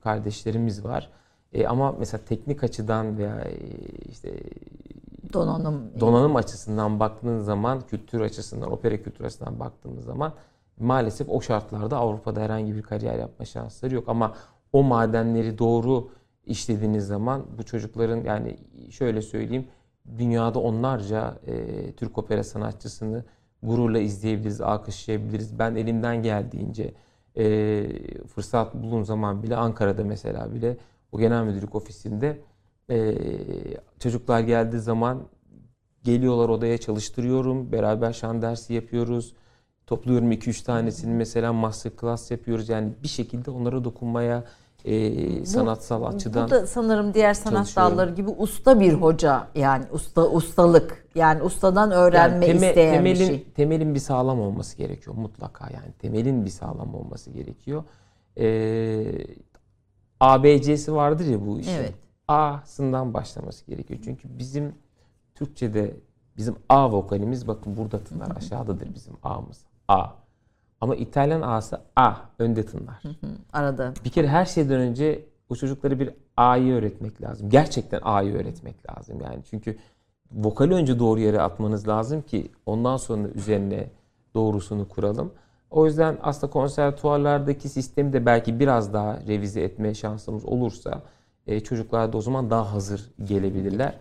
[0.00, 1.10] kardeşlerimiz var.
[1.52, 3.44] E, ama mesela teknik açıdan veya
[4.08, 4.42] işte
[5.32, 6.00] Donanım.
[6.00, 10.32] donanım açısından baktığınız zaman, kültür açısından, opera kültür açısından baktığımız zaman
[10.78, 14.08] maalesef o şartlarda Avrupa'da herhangi bir kariyer yapma şansları yok.
[14.08, 14.34] Ama
[14.72, 16.10] o madenleri doğru
[16.46, 18.56] işlediğiniz zaman bu çocukların yani
[18.90, 19.68] şöyle söyleyeyim
[20.18, 23.24] dünyada onlarca e, Türk opera sanatçısını
[23.66, 25.58] gururla izleyebiliriz, alkışlayabiliriz.
[25.58, 26.94] Ben elimden geldiğince
[27.36, 27.86] e,
[28.26, 30.76] fırsat bulduğum zaman bile Ankara'da mesela bile
[31.12, 32.38] o genel müdürlük ofisinde
[32.90, 33.14] e,
[33.98, 35.22] çocuklar geldiği zaman
[36.02, 37.72] geliyorlar odaya çalıştırıyorum.
[37.72, 39.34] Beraber şan dersi yapıyoruz.
[39.86, 42.68] Topluyorum 2-3 tanesini mesela master class yapıyoruz.
[42.68, 44.44] Yani bir şekilde onlara dokunmaya
[44.86, 50.28] e, sanatsal açıdan Bu da sanırım diğer sanat dalları gibi usta bir hoca yani usta
[50.28, 53.44] ustalık yani ustadan öğrenme Yani teme- isteyen temelin, bir şey.
[53.44, 57.84] Temelin bir sağlam olması gerekiyor mutlaka yani temelin bir sağlam olması gerekiyor.
[58.38, 59.26] Ee,
[60.20, 61.72] ABC'si vardır ya bu işin.
[61.72, 61.94] Evet.
[62.28, 64.00] A'sından başlaması gerekiyor.
[64.04, 64.74] Çünkü bizim
[65.34, 65.96] Türkçe'de
[66.36, 69.60] bizim A vokalimiz bakın burada tınlar aşağıdadır bizim A'mız.
[69.88, 70.06] A.
[70.80, 73.02] Ama İtalyan A'sı A önde tınlar.
[73.52, 77.50] Arada Bir kere her şeyden önce o çocuklara bir A'yı öğretmek lazım.
[77.50, 79.38] Gerçekten A'yı öğretmek lazım yani.
[79.50, 79.76] Çünkü
[80.32, 83.90] vokali önce doğru yere atmanız lazım ki ondan sonra üzerine
[84.34, 85.32] doğrusunu kuralım.
[85.70, 91.02] O yüzden aslında konservatuvarlardaki sistemi de belki biraz daha revize etme şansımız olursa
[91.46, 93.94] e, çocuklar da o zaman daha hazır gelebilirler.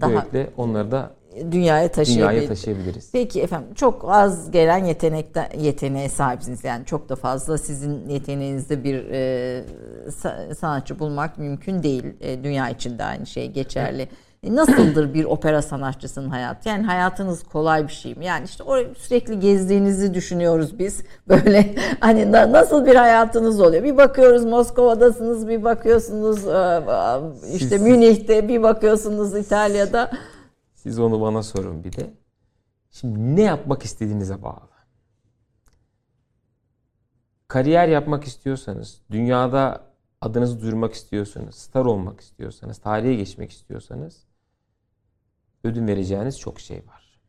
[0.00, 1.10] Daha- Böylelikle onları da
[1.52, 2.28] dünyaya taşıyabilir.
[2.30, 3.08] dünyaya taşıyabiliriz.
[3.12, 9.04] Peki efendim çok az gelen yetenekte yeteneğe sahipsiniz yani çok da fazla sizin yeteneğinizde bir
[9.10, 9.64] e,
[10.08, 12.04] sa- sanatçı bulmak mümkün değil.
[12.20, 14.02] E, dünya için de aynı şey geçerli.
[14.46, 16.68] E, Nasıldır bir opera sanatçısının hayatı?
[16.68, 18.24] Yani hayatınız kolay bir şey mi?
[18.24, 21.02] Yani işte oraya sürekli gezdiğinizi düşünüyoruz biz.
[21.28, 23.82] Böyle hani na- nasıl bir hayatınız oluyor?
[23.84, 26.80] Bir bakıyoruz Moskova'dasınız, bir bakıyorsunuz e,
[27.56, 30.10] işte Münih'te, bir bakıyorsunuz İtalya'da.
[30.82, 32.14] Siz onu bana sorun bir de.
[32.90, 34.68] Şimdi ne yapmak istediğinize bağlı.
[37.48, 39.86] Kariyer yapmak istiyorsanız, dünyada
[40.20, 44.24] adınızı duyurmak istiyorsanız, star olmak istiyorsanız, tarihe geçmek istiyorsanız
[45.64, 47.20] ödün vereceğiniz çok şey var.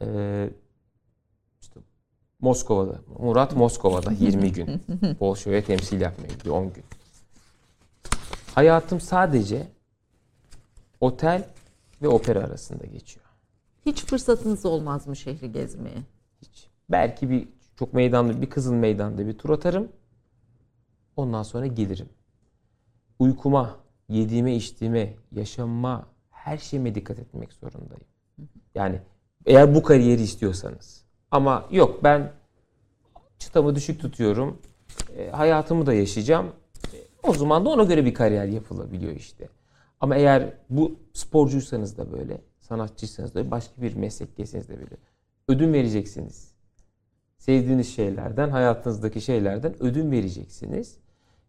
[0.00, 0.50] Ee,
[1.60, 1.80] işte
[2.40, 4.82] Moskova'da, Murat Moskova'da 20 gün
[5.20, 6.84] Bolşoy'a temsil yapmaya gidiyor 10 gün.
[8.54, 9.68] Hayatım sadece
[11.00, 11.57] otel
[12.02, 13.26] ve opera arasında geçiyor.
[13.86, 16.02] Hiç fırsatınız olmaz mı şehri gezmeye?
[16.42, 16.68] Hiç.
[16.90, 19.88] Belki bir çok meydanlı bir kızıl meydanda bir tur atarım.
[21.16, 22.08] Ondan sonra gelirim.
[23.18, 23.76] Uykuma,
[24.08, 28.04] yediğime, içtiğime, yaşamama, her şeyime dikkat etmek zorundayım.
[28.74, 29.00] Yani
[29.46, 31.04] eğer bu kariyeri istiyorsanız.
[31.30, 32.32] Ama yok ben
[33.38, 34.58] çıtamı düşük tutuyorum.
[35.16, 36.46] E, hayatımı da yaşayacağım.
[36.94, 39.48] E, o zaman da ona göre bir kariyer yapılabiliyor işte.
[40.00, 44.96] Ama eğer bu sporcuysanız da böyle, sanatçıysanız da başka bir meslektesiniz de böyle
[45.48, 46.52] ödün vereceksiniz.
[47.38, 50.96] Sevdiğiniz şeylerden, hayatınızdaki şeylerden ödün vereceksiniz.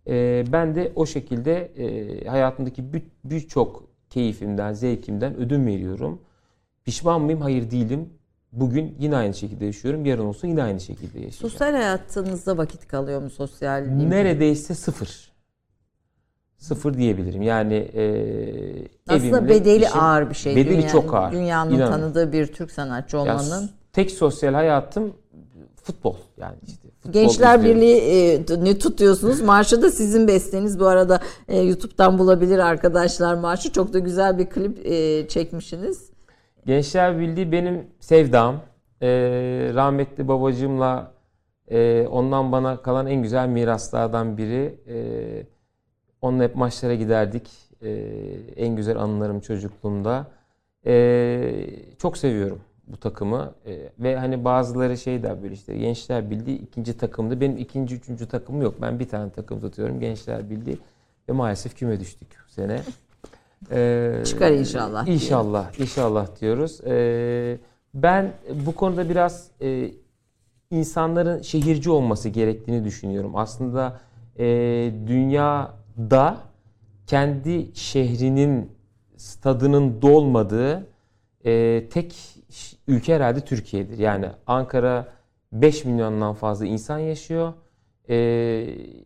[0.07, 6.21] E, ben de o şekilde e, hayatımdaki bir- birçok keyfimden, zevkimden ödün veriyorum.
[6.85, 7.41] Pişman mıyım?
[7.41, 8.09] Hayır değilim.
[8.51, 10.05] Bugün yine aynı şekilde yaşıyorum.
[10.05, 11.51] Yarın olsun yine aynı şekilde yaşayacağım.
[11.51, 13.81] Sosyal hayatınızda vakit kalıyor mu sosyal?
[13.85, 15.31] Neredeyse sıfır.
[16.59, 17.41] Sıfır diyebilirim.
[17.41, 18.03] Yani e,
[19.07, 20.55] Aslında bedeli işim- ağır bir şey.
[20.55, 21.31] Bedeli Dünya- çok ağır.
[21.31, 21.91] Dünyanın İnanın.
[21.91, 23.69] tanıdığı bir Türk sanatçı Ya, olmanın.
[23.93, 25.13] tek sosyal hayatım
[25.83, 26.15] futbol.
[26.37, 27.81] Yani işte futbol Gençler izliyorum.
[27.81, 29.41] Birliği e, ne tutuyorsunuz?
[29.41, 30.79] Marşı da sizin besteniz.
[30.79, 33.71] Bu arada e, YouTube'dan bulabilir arkadaşlar marşı.
[33.71, 36.09] Çok da güzel bir klip e, çekmişsiniz.
[36.65, 38.55] Gençler Birliği benim sevdam.
[39.01, 39.07] Ee,
[39.73, 41.11] rahmetli babacığımla
[41.67, 44.79] e, ondan bana kalan en güzel miraslardan biri.
[44.87, 45.47] Ee,
[46.21, 47.49] onunla hep maçlara giderdik.
[47.83, 47.89] Ee,
[48.55, 50.27] en güzel anılarım çocukluğumda.
[50.85, 51.65] Ee,
[51.97, 53.53] çok seviyorum bu takımı.
[53.65, 57.41] Ee, ve hani bazıları şey der böyle işte Gençler Birliği ikinci takımdı.
[57.41, 58.75] Benim ikinci, üçüncü takımım yok.
[58.81, 60.77] Ben bir tane takım tutuyorum Gençler Birliği.
[61.29, 62.81] Ve maalesef küme düştük bu sene.
[63.71, 65.07] Ee, Çıkar inşallah.
[65.07, 66.81] İnşallah, inşallah diyoruz.
[66.85, 67.57] Ee,
[67.93, 68.31] ben
[68.65, 69.91] bu konuda biraz e,
[70.71, 73.35] insanların şehirci olması gerektiğini düşünüyorum.
[73.35, 73.99] Aslında
[74.39, 74.45] e,
[75.99, 76.37] dünyada
[77.07, 78.71] kendi şehrinin
[79.17, 80.87] stadının dolmadığı
[81.45, 82.15] e, tek
[82.87, 83.97] ülke herhalde Türkiye'dir.
[83.97, 85.07] Yani Ankara
[85.51, 87.53] 5 milyondan fazla insan yaşıyor.
[88.09, 88.15] E,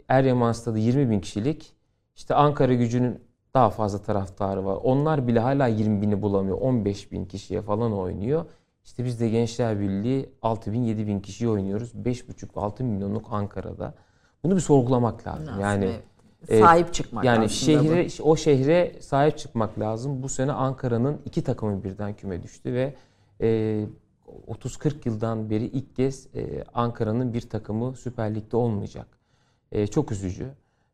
[0.07, 1.73] Eryaman stadı 20 bin kişilik.
[2.15, 3.19] İşte Ankara gücünün
[3.53, 4.77] daha fazla taraftarı var.
[4.83, 6.57] Onlar bile hala 20 bini bulamıyor.
[6.61, 8.45] 15 bin kişiye falan oynuyor.
[8.83, 11.93] İşte biz de Gençler Birliği 6 bin 7 bin kişiye oynuyoruz.
[11.93, 13.93] 5,5-6 milyonluk Ankara'da.
[14.43, 15.59] Bunu bir sorgulamak lazım.
[15.59, 16.03] Yani Evet.
[16.47, 17.49] Sahip çıkmak yani bu.
[17.49, 20.23] şehre o şehre sahip çıkmak lazım.
[20.23, 22.93] Bu sene Ankara'nın iki takımı birden küme düştü ve
[23.41, 23.85] e,
[24.47, 29.07] 30-40 yıldan beri ilk kez e, Ankara'nın bir takımı Süper Lig'de olmayacak.
[29.71, 30.47] E, çok üzücü.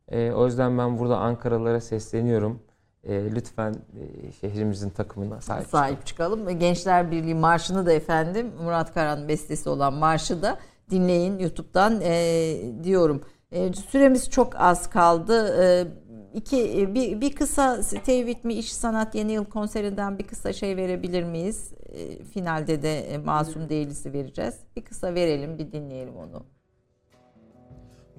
[0.07, 2.59] E, o yüzden ben burada Ankaralılara sesleniyorum.
[3.03, 5.85] E, lütfen e, şehrimizin takımına sahip çıkalım.
[5.85, 6.59] sahip çıkalım.
[6.59, 10.57] Gençler Birliği marşını da efendim Murat Karan bestesi olan marşı da
[10.89, 13.21] dinleyin YouTube'dan e, diyorum.
[13.51, 15.63] E, süremiz çok az kaldı.
[15.63, 15.87] E,
[16.33, 21.23] iki bir, bir kısa Tevhid mi İş Sanat Yeni Yıl konserinden bir kısa şey verebilir
[21.23, 21.73] miyiz?
[21.89, 24.55] E, finalde de e, Masum Değiliz'i vereceğiz.
[24.75, 26.45] Bir kısa verelim, bir dinleyelim onu.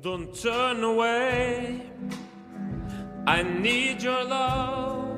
[0.04, 1.76] Don't turn away.
[3.26, 5.10] I need your love.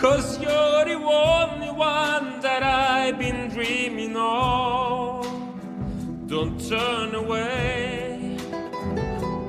[0.00, 5.26] Cause you're the only one that I've been dreaming of.
[6.28, 8.13] Don't turn away.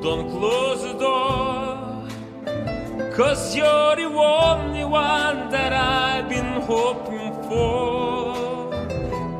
[0.05, 2.05] Don't close the door.
[3.15, 8.69] Cause you're the only one that I've been hoping for.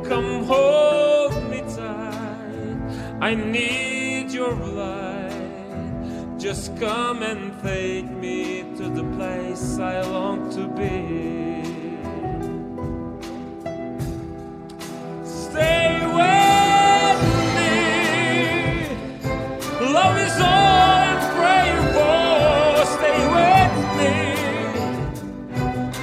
[0.08, 2.80] Come hold me tight.
[3.20, 6.36] I need your light.
[6.36, 11.62] Just come and take me to the place I long to be.
[15.24, 16.45] Stay with
[19.96, 20.76] Love is all
[21.08, 22.84] I'm praying for.
[22.96, 24.14] Stay with me.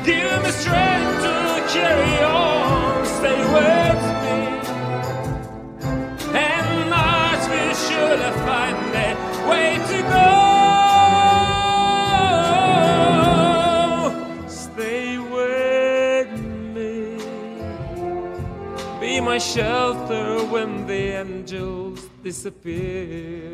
[0.09, 1.35] Give me strength to
[1.73, 3.05] carry on.
[3.19, 4.39] Stay with me.
[6.49, 9.09] And Mars we should have find a
[9.49, 10.29] way to go.
[14.47, 16.31] Stay with
[16.75, 16.95] me.
[18.99, 21.82] Be my shelter when the angels
[22.23, 23.53] disappear.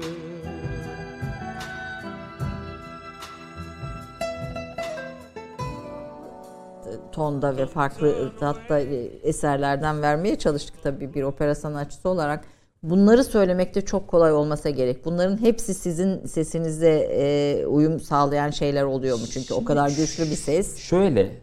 [7.12, 8.80] tonda ve farklı hatta
[9.24, 12.46] eserlerden vermeye çalıştık tabii bir opera sanatçısı olarak.
[12.84, 15.06] Bunları söylemekte çok kolay olmasa gerek.
[15.06, 19.26] Bunların hepsi sizin sesinize e, uyum sağlayan şeyler oluyor mu?
[19.34, 20.78] Çünkü o kadar güçlü bir ses.
[20.78, 21.42] Şöyle,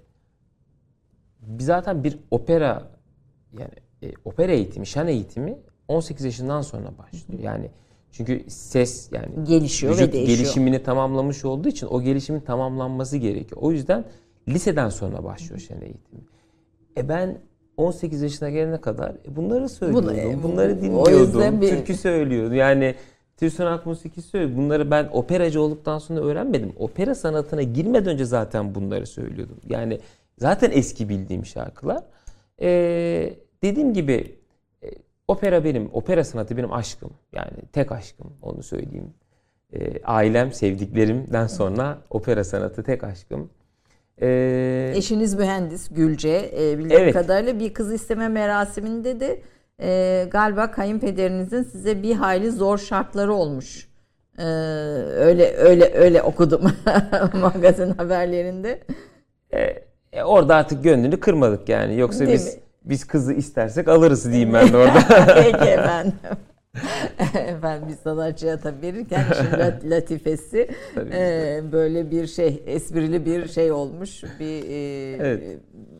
[1.61, 2.83] zaten bir opera
[3.53, 5.59] yani e, opera eğitimi, şan eğitimi
[5.89, 7.43] 18 yaşından sonra başlıyor.
[7.43, 7.71] Yani
[8.11, 10.39] çünkü ses yani Gelişiyor ve vücut değişiyor.
[10.39, 13.61] gelişimini tamamlamış olduğu için o gelişimin tamamlanması gerekiyor.
[13.63, 14.05] O yüzden
[14.49, 16.21] liseden sonra başlıyor şan eğitimi.
[16.97, 17.39] E ben
[17.77, 20.15] 18 yaşına gelene kadar e, bunları söylüyordum.
[20.19, 21.61] e, bunları dinliyordum.
[21.61, 22.55] bir- Türkü söylüyordum.
[22.55, 22.95] Yani
[23.37, 24.57] Türk sanat musiki söylüyor.
[24.59, 26.73] Bunları ben operacı olduktan sonra öğrenmedim.
[26.79, 29.57] Opera sanatına girmeden önce zaten bunları söylüyordum.
[29.69, 30.01] Yani
[30.39, 32.03] zaten eski bildiğim şarkılar.
[32.63, 34.36] Ee, dediğim gibi
[35.29, 37.11] opera benim, opera sanatı benim aşkım.
[37.33, 39.15] Yani tek aşkım onu söyleyeyim.
[39.73, 43.51] E, ailem, sevdiklerimden sonra opera sanatı tek aşkım.
[44.23, 46.51] E, Eşiniz mühendis Gülce.
[46.61, 47.15] E, bildiğim Evet.
[47.15, 49.41] kadarıyla bir kız isteme merasiminde de
[49.83, 53.89] e, galiba kayınpederinizin size bir hayli zor şartları olmuş.
[54.39, 54.45] E,
[55.17, 56.63] öyle öyle öyle okudum
[57.41, 58.81] magazin haberlerinde.
[60.13, 61.99] e, orada artık gönlünü kırmadık yani.
[61.99, 62.61] Yoksa Değil biz mi?
[62.87, 64.99] Biz kızı istersek alırız diyeyim ben de orada.
[65.35, 66.13] Peki efendim.
[67.35, 69.25] efendim bir sanatçıya tabii verirken
[69.59, 70.69] lat- latifesi
[71.13, 75.43] e, böyle bir şey esprili bir şey olmuş bir e, Evet.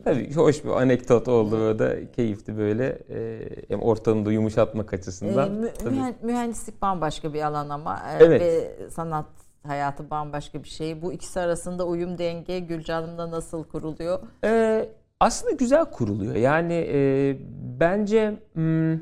[0.03, 5.51] Tabii hoş bir anekdot oldu böyle keyifli böyle e, hem ortamda yumuşatmak e, açısından.
[5.51, 5.95] mü- Tabii.
[5.95, 8.41] mühen- mühendislik bambaşka bir alan ama e, Evet.
[8.41, 9.25] ve sanat
[9.67, 11.01] hayatı bambaşka bir şey.
[11.01, 14.19] Bu ikisi arasında uyum denge Gülce Hanım'da nasıl kuruluyor?
[14.43, 16.35] Ee, aslında güzel kuruluyor.
[16.35, 17.37] Yani e,
[17.79, 18.99] bence hmm,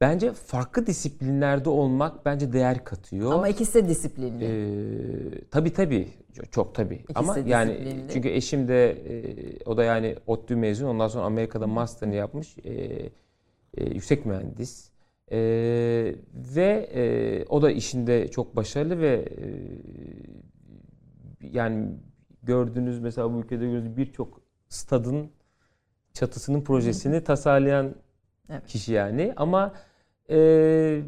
[0.00, 3.32] bence farklı disiplinlerde olmak bence değer katıyor.
[3.32, 4.44] Ama ikisi de disiplinli.
[4.44, 6.08] Ee, tabii tabii
[6.50, 7.04] çok tabii.
[7.14, 8.12] Ama de yani disiplinli.
[8.12, 10.86] çünkü eşim de e, o da yani ODTÜ mezun.
[10.86, 12.58] Ondan sonra Amerika'da master'ını yapmış.
[12.58, 12.72] E,
[13.74, 14.90] e, yüksek mühendis.
[15.32, 15.38] E,
[16.56, 19.46] ve e, o da işinde çok başarılı ve e,
[21.52, 21.88] yani
[22.42, 25.30] gördüğünüz mesela bu ülkede gördüğünüz birçok stadın
[26.12, 27.94] çatısının projesini tasarlayan
[28.50, 28.66] Evet.
[28.66, 29.32] kişi yani.
[29.36, 29.74] Ama
[30.30, 31.00] e,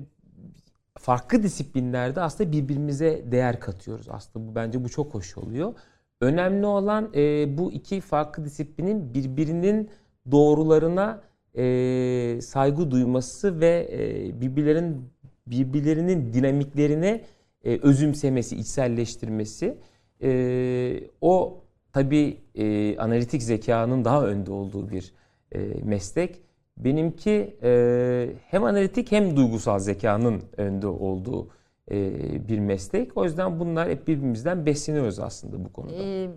[0.98, 4.06] farklı disiplinlerde aslında birbirimize değer katıyoruz.
[4.10, 5.74] Aslında bu bence bu çok hoş oluyor.
[6.20, 9.90] Önemli olan e, bu iki farklı disiplinin birbirinin
[10.30, 11.22] doğrularına
[11.54, 15.10] e, saygı duyması ve e, birbirlerin
[15.46, 17.24] birbirlerinin dinamiklerine
[17.64, 19.78] e, özümsemesi, içselleştirmesi.
[20.22, 21.64] E, o
[21.98, 25.12] tabii e, analitik zekanın daha önde olduğu bir
[25.52, 26.42] e, meslek.
[26.76, 31.48] Benimki e, hem analitik hem duygusal zekanın önde olduğu
[31.90, 33.16] e, bir meslek.
[33.16, 35.94] O yüzden bunlar hep birbirimizden besleniyoruz aslında bu konuda.
[35.94, 36.30] Ee,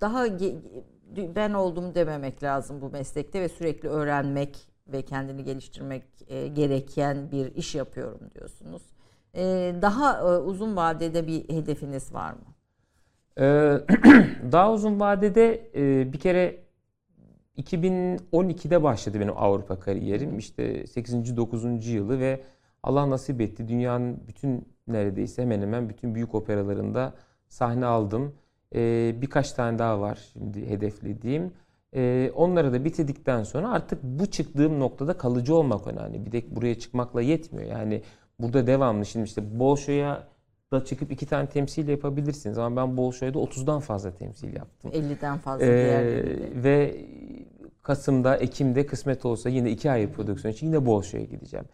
[0.00, 0.26] daha
[1.16, 7.54] ben oldum dememek lazım bu meslekte ve sürekli öğrenmek ve kendini geliştirmek e, gereken bir
[7.54, 8.82] iş yapıyorum diyorsunuz.
[9.34, 12.51] Ee, daha e, uzun vadede bir hedefiniz var mı?
[13.38, 13.78] Ee,
[14.52, 16.62] daha uzun vadede e, bir kere
[17.58, 20.38] 2012'de başladı benim Avrupa kariyerim.
[20.38, 21.36] İşte 8.
[21.36, 21.86] 9.
[21.86, 22.40] yılı ve
[22.82, 23.68] Allah nasip etti.
[23.68, 27.14] Dünyanın bütün neredeyse hemen hemen bütün büyük operalarında
[27.48, 28.34] sahne aldım.
[28.74, 31.52] Ee, birkaç tane daha var şimdi hedeflediğim.
[31.94, 36.26] Ee, onları da bitirdikten sonra artık bu çıktığım noktada kalıcı olmak önemli.
[36.26, 37.70] Bir de buraya çıkmakla yetmiyor.
[37.70, 38.02] Yani
[38.40, 40.28] burada devamlı şimdi işte Bolşo'ya
[40.72, 42.58] da çıkıp iki tane temsil yapabilirsiniz.
[42.58, 44.90] Ama ben Bolşoy'da 30'dan fazla temsil yaptım.
[44.90, 46.64] 50'den fazla Ee, diğerlerinde.
[46.64, 47.04] ve
[47.82, 51.66] Kasım'da, Ekim'de kısmet olsa yine iki ay prodüksiyon için yine Bolşo'ya gideceğim.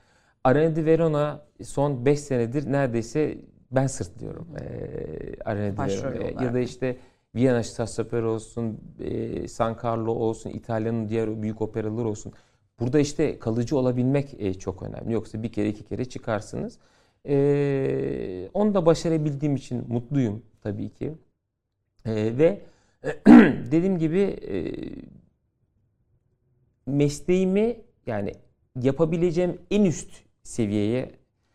[0.44, 3.38] Arena di Verona son 5 senedir neredeyse
[3.70, 4.46] ben sırtlıyorum.
[4.60, 6.40] Ee, Arena di olarak.
[6.40, 6.96] Ya da işte
[7.34, 12.32] Viyana Stassoper olsun, e, San Carlo olsun, İtalya'nın diğer büyük operaları olsun.
[12.80, 15.12] Burada işte kalıcı olabilmek e, çok önemli.
[15.12, 16.78] Yoksa bir kere iki kere çıkarsınız.
[17.28, 21.12] Ee, onu da başarabildiğim için mutluyum tabii ki.
[22.06, 22.60] Ee, ve
[23.70, 24.52] dediğim gibi e,
[26.86, 27.76] mesleğimi
[28.06, 28.32] yani
[28.82, 30.10] yapabileceğim en üst
[30.42, 31.10] seviyeye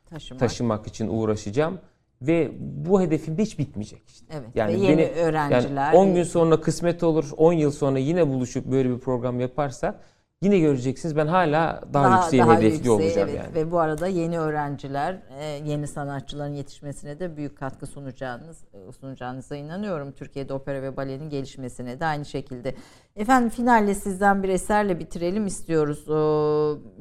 [0.09, 0.39] Taşımak.
[0.39, 1.79] taşımak için uğraşacağım
[2.21, 4.25] ve bu hedefim de hiç bitmeyecek işte.
[4.37, 4.47] Evet.
[4.55, 5.91] Yani yeni beni- öğrenciler.
[5.93, 9.99] Yani 10 gün sonra kısmet olur, 10 yıl sonra yine buluşup böyle bir program yaparsak
[10.43, 13.43] yine göreceksiniz ben hala daha, yükseğin hedefli yükseğe, olacağım evet.
[13.45, 13.55] yani.
[13.55, 19.55] Ve bu arada yeni öğrenciler, e, yeni sanatçıların yetişmesine de büyük katkı sunacağınız e, sunacağınıza
[19.55, 20.11] inanıyorum.
[20.11, 22.75] Türkiye'de opera ve balenin gelişmesine de aynı şekilde.
[23.15, 25.99] Efendim finalle sizden bir eserle bitirelim istiyoruz.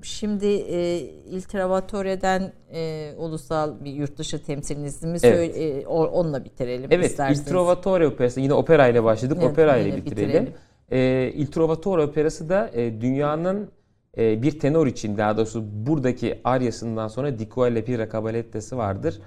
[0.02, 5.55] Şimdi e, Il Trovatore'den e, ulusal bir yurt dışı temsilinizi mi Evet.
[5.55, 7.40] söyle- onunla bitirelim Evet, isterseniz.
[7.40, 10.28] Il Trovatore operası yine opera ile başladık, Evet, opera ile bitirelim.
[10.28, 10.55] bitirelim.
[10.93, 13.70] Ee, Il Trovatore operası da e, dünyanın
[14.19, 19.20] e, bir tenor için daha doğrusu buradaki aryasından sonra Di Quelle Pira Cabarette'si vardır.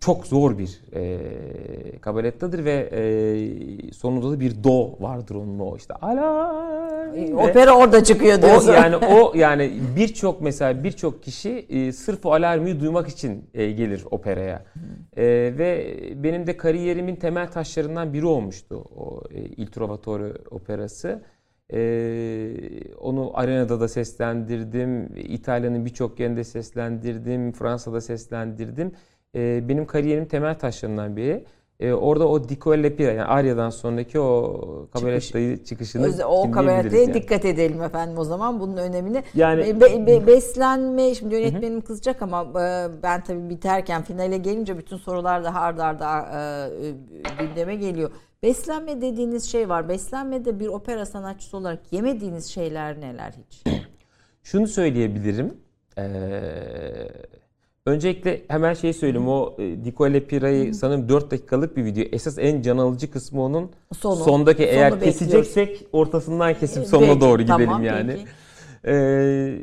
[0.00, 1.18] Çok zor bir e,
[2.00, 5.94] kabarettadır ve e, sonunda da bir do vardır onun o işte.
[7.16, 8.72] E, ve- Opera orada çıkıyor o diyorsun.
[8.72, 14.04] yani o yani birçok mesela birçok kişi e, sırf o alarmı duymak için e, gelir
[14.10, 14.64] operaya.
[15.16, 15.24] E,
[15.58, 21.22] ve benim de kariyerimin temel taşlarından biri olmuştu o e, Il Trovatore operası.
[21.72, 21.80] E,
[23.00, 28.92] onu arenada da seslendirdim, İtalya'nın birçok yerinde seslendirdim, Fransa'da seslendirdim.
[29.36, 31.44] E, benim kariyerimin temel taşlarından biri.
[31.80, 37.14] E, orada o Dico Lepira yani Arya'dan sonraki o kabarettayı çıkışını Öz- o kabareteye yani.
[37.14, 39.22] dikkat edelim efendim o zaman bunun önemini.
[39.34, 44.96] Yani- Be- be- beslenme şimdi yönetmenim kızacak ama e, ben tabii biterken finale gelince bütün
[44.96, 48.10] sorular da ard arda e, e, gündeme geliyor.
[48.42, 49.88] Beslenme dediğiniz şey var.
[49.88, 53.64] Beslenmede bir opera sanatçısı olarak yemediğiniz şeyler neler hiç?
[54.42, 55.54] Şunu söyleyebilirim.
[55.98, 56.02] Ee,
[57.86, 59.28] öncelikle hemen şey söyleyeyim.
[59.28, 62.04] O e, Dico e Lepira'yı sanırım 4 dakikalık bir video.
[62.12, 64.16] Esas en can alıcı kısmı onun Sonu.
[64.16, 68.12] sondaki eğer Sonu keseceksek ortasından kesip sonuna Peki, doğru gidelim tamam, yani.
[68.12, 68.24] peki.
[68.86, 69.58] Ee,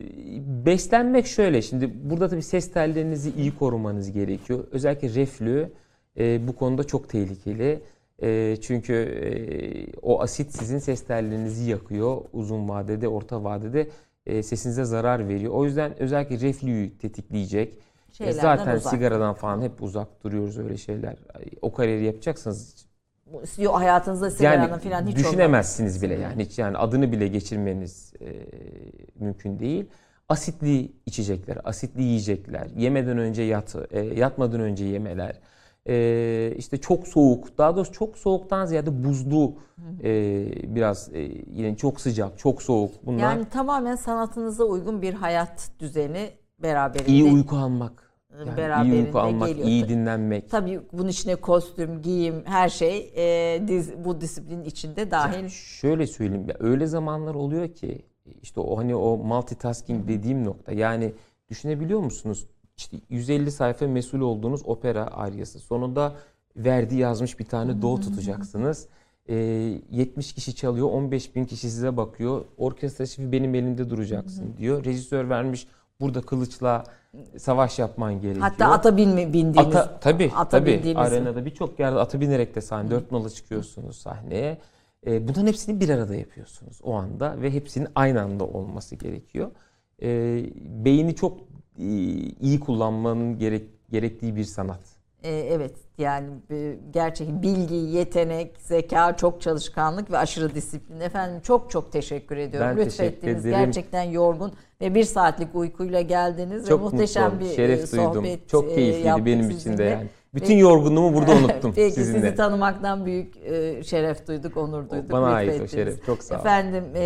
[0.66, 4.64] beslenmek şöyle şimdi burada tabii ses tellerinizi iyi korumanız gerekiyor.
[4.72, 5.70] Özellikle reflü
[6.20, 7.80] e, bu konuda çok tehlikeli.
[8.22, 9.28] E, çünkü e,
[10.02, 12.18] o asit sizin ses tellerinizi yakıyor.
[12.34, 13.88] Uzun vadede, orta vadede
[14.26, 15.54] e, sesinize zarar veriyor.
[15.54, 17.78] O yüzden özellikle reflüyü tetikleyecek.
[18.22, 18.94] E, Şeylerden zaten uzak.
[18.94, 21.16] sigaradan falan hep uzak duruyoruz öyle şeyler.
[21.62, 22.88] O kariyeri yapacaksanız
[23.58, 28.26] Yok, hayatınızda sigaranın yani falan hiç düşünemezsiniz bile yani hiç yani adını bile geçirmeniz e,
[29.20, 29.86] mümkün değil.
[30.30, 35.40] Asitli içecekler, asitli yiyecekler, yemeden önce yat, e, yatmadan önce yemeler,
[35.90, 39.54] e, işte çok soğuk, daha doğrusu çok soğuktan ziyade buzlu,
[40.04, 40.46] e,
[40.76, 41.20] biraz e,
[41.54, 43.06] yine çok sıcak, çok soğuk.
[43.06, 46.30] Bunlar Yani tamamen sanatınıza uygun bir hayat düzeni
[46.60, 47.08] beraberinde.
[47.12, 48.07] iyi uyku almak,
[48.46, 49.68] yani iyi beraberinde uyku almak, geliyor.
[49.68, 50.50] iyi dinlenmek.
[50.50, 55.50] Tabii bunun içine kostüm, giyim, her şey e, diz- bu disiplin içinde dahil.
[55.50, 58.06] Şöyle söyleyeyim ya öyle zamanlar oluyor ki
[58.42, 61.14] işte o hani o multitasking dediğim nokta yani
[61.50, 62.48] düşünebiliyor musunuz?
[62.78, 65.60] İşte 150 sayfa mesul olduğunuz opera aryası.
[65.60, 66.16] Sonunda
[66.58, 68.88] Verdi yazmış bir tane do tutacaksınız.
[69.30, 69.36] Ee,
[69.92, 72.46] 70 kişi çalıyor, 15 bin kişi size bakıyor.
[72.58, 74.86] Orkestra şefi benim elimde duracaksın diyor.
[74.86, 75.68] Rejisör vermiş
[76.02, 76.84] burada kılıçla
[77.38, 78.48] savaş yapman gerekiyor.
[78.50, 79.76] Hatta ata binme, bindiğiniz.
[79.76, 80.72] Ata, tabii ata tabii.
[80.72, 84.58] bindiğiniz- Arenada birçok yerde ata binerek de sahne, dört nala çıkıyorsunuz sahneye.
[85.08, 89.52] E, bunların hepsini bir arada yapıyorsunuz o anda ve hepsinin aynı anda olması gerekiyor.
[90.02, 90.08] E,
[90.86, 91.38] beyni çok
[91.80, 91.84] e,
[92.40, 94.80] iyi kullanmanın gerek, gerektiği bir sanat.
[95.28, 101.00] E, evet yani e, bilgi, yetenek, zeka, çok çalışkanlık ve aşırı disiplin.
[101.00, 102.78] Efendim çok çok teşekkür ediyorum.
[102.78, 103.46] Ben teşekkür Lütfettiniz.
[103.46, 103.66] ederim.
[103.66, 107.92] Gerçekten yorgun ve bir saatlik uykuyla geldiniz Çok ve mutlu muhteşem oldum, bir şeref e,
[107.92, 108.14] duydum.
[108.14, 110.08] sohbet Çok e, keyifliydi benim için de yani.
[110.38, 112.20] Bütün yorgunluğumu burada unuttum Peki sizinle.
[112.22, 115.12] sizi tanımaktan büyük e, şeref duyduk, onur duyduk.
[115.12, 116.06] Bana ait o şeref.
[116.06, 116.42] Çok sağ olun.
[116.42, 117.04] Efendim e,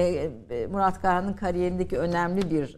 [0.49, 2.77] e, Murat Karahan'ın kariyerindeki önemli bir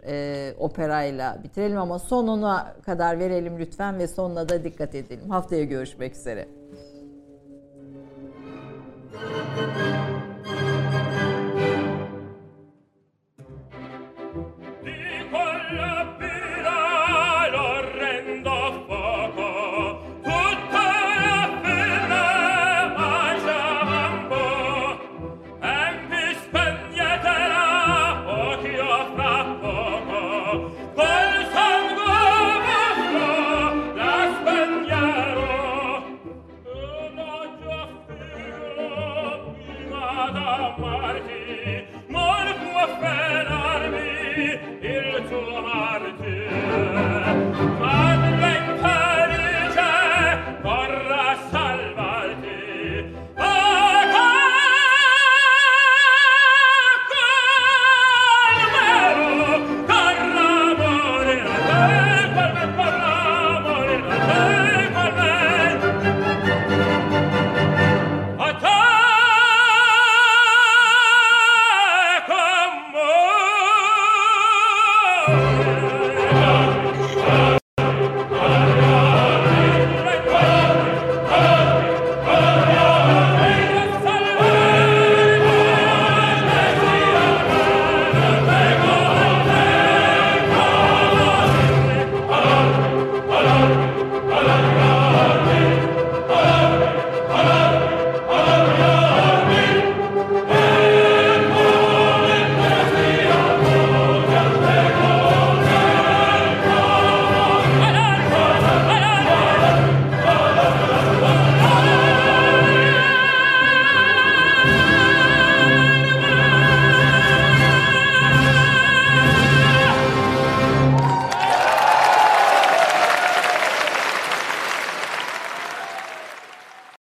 [0.58, 5.30] operayla bitirelim ama sonuna kadar verelim lütfen ve sonuna da dikkat edelim.
[5.30, 6.48] Haftaya görüşmek üzere.
[9.14, 10.23] Di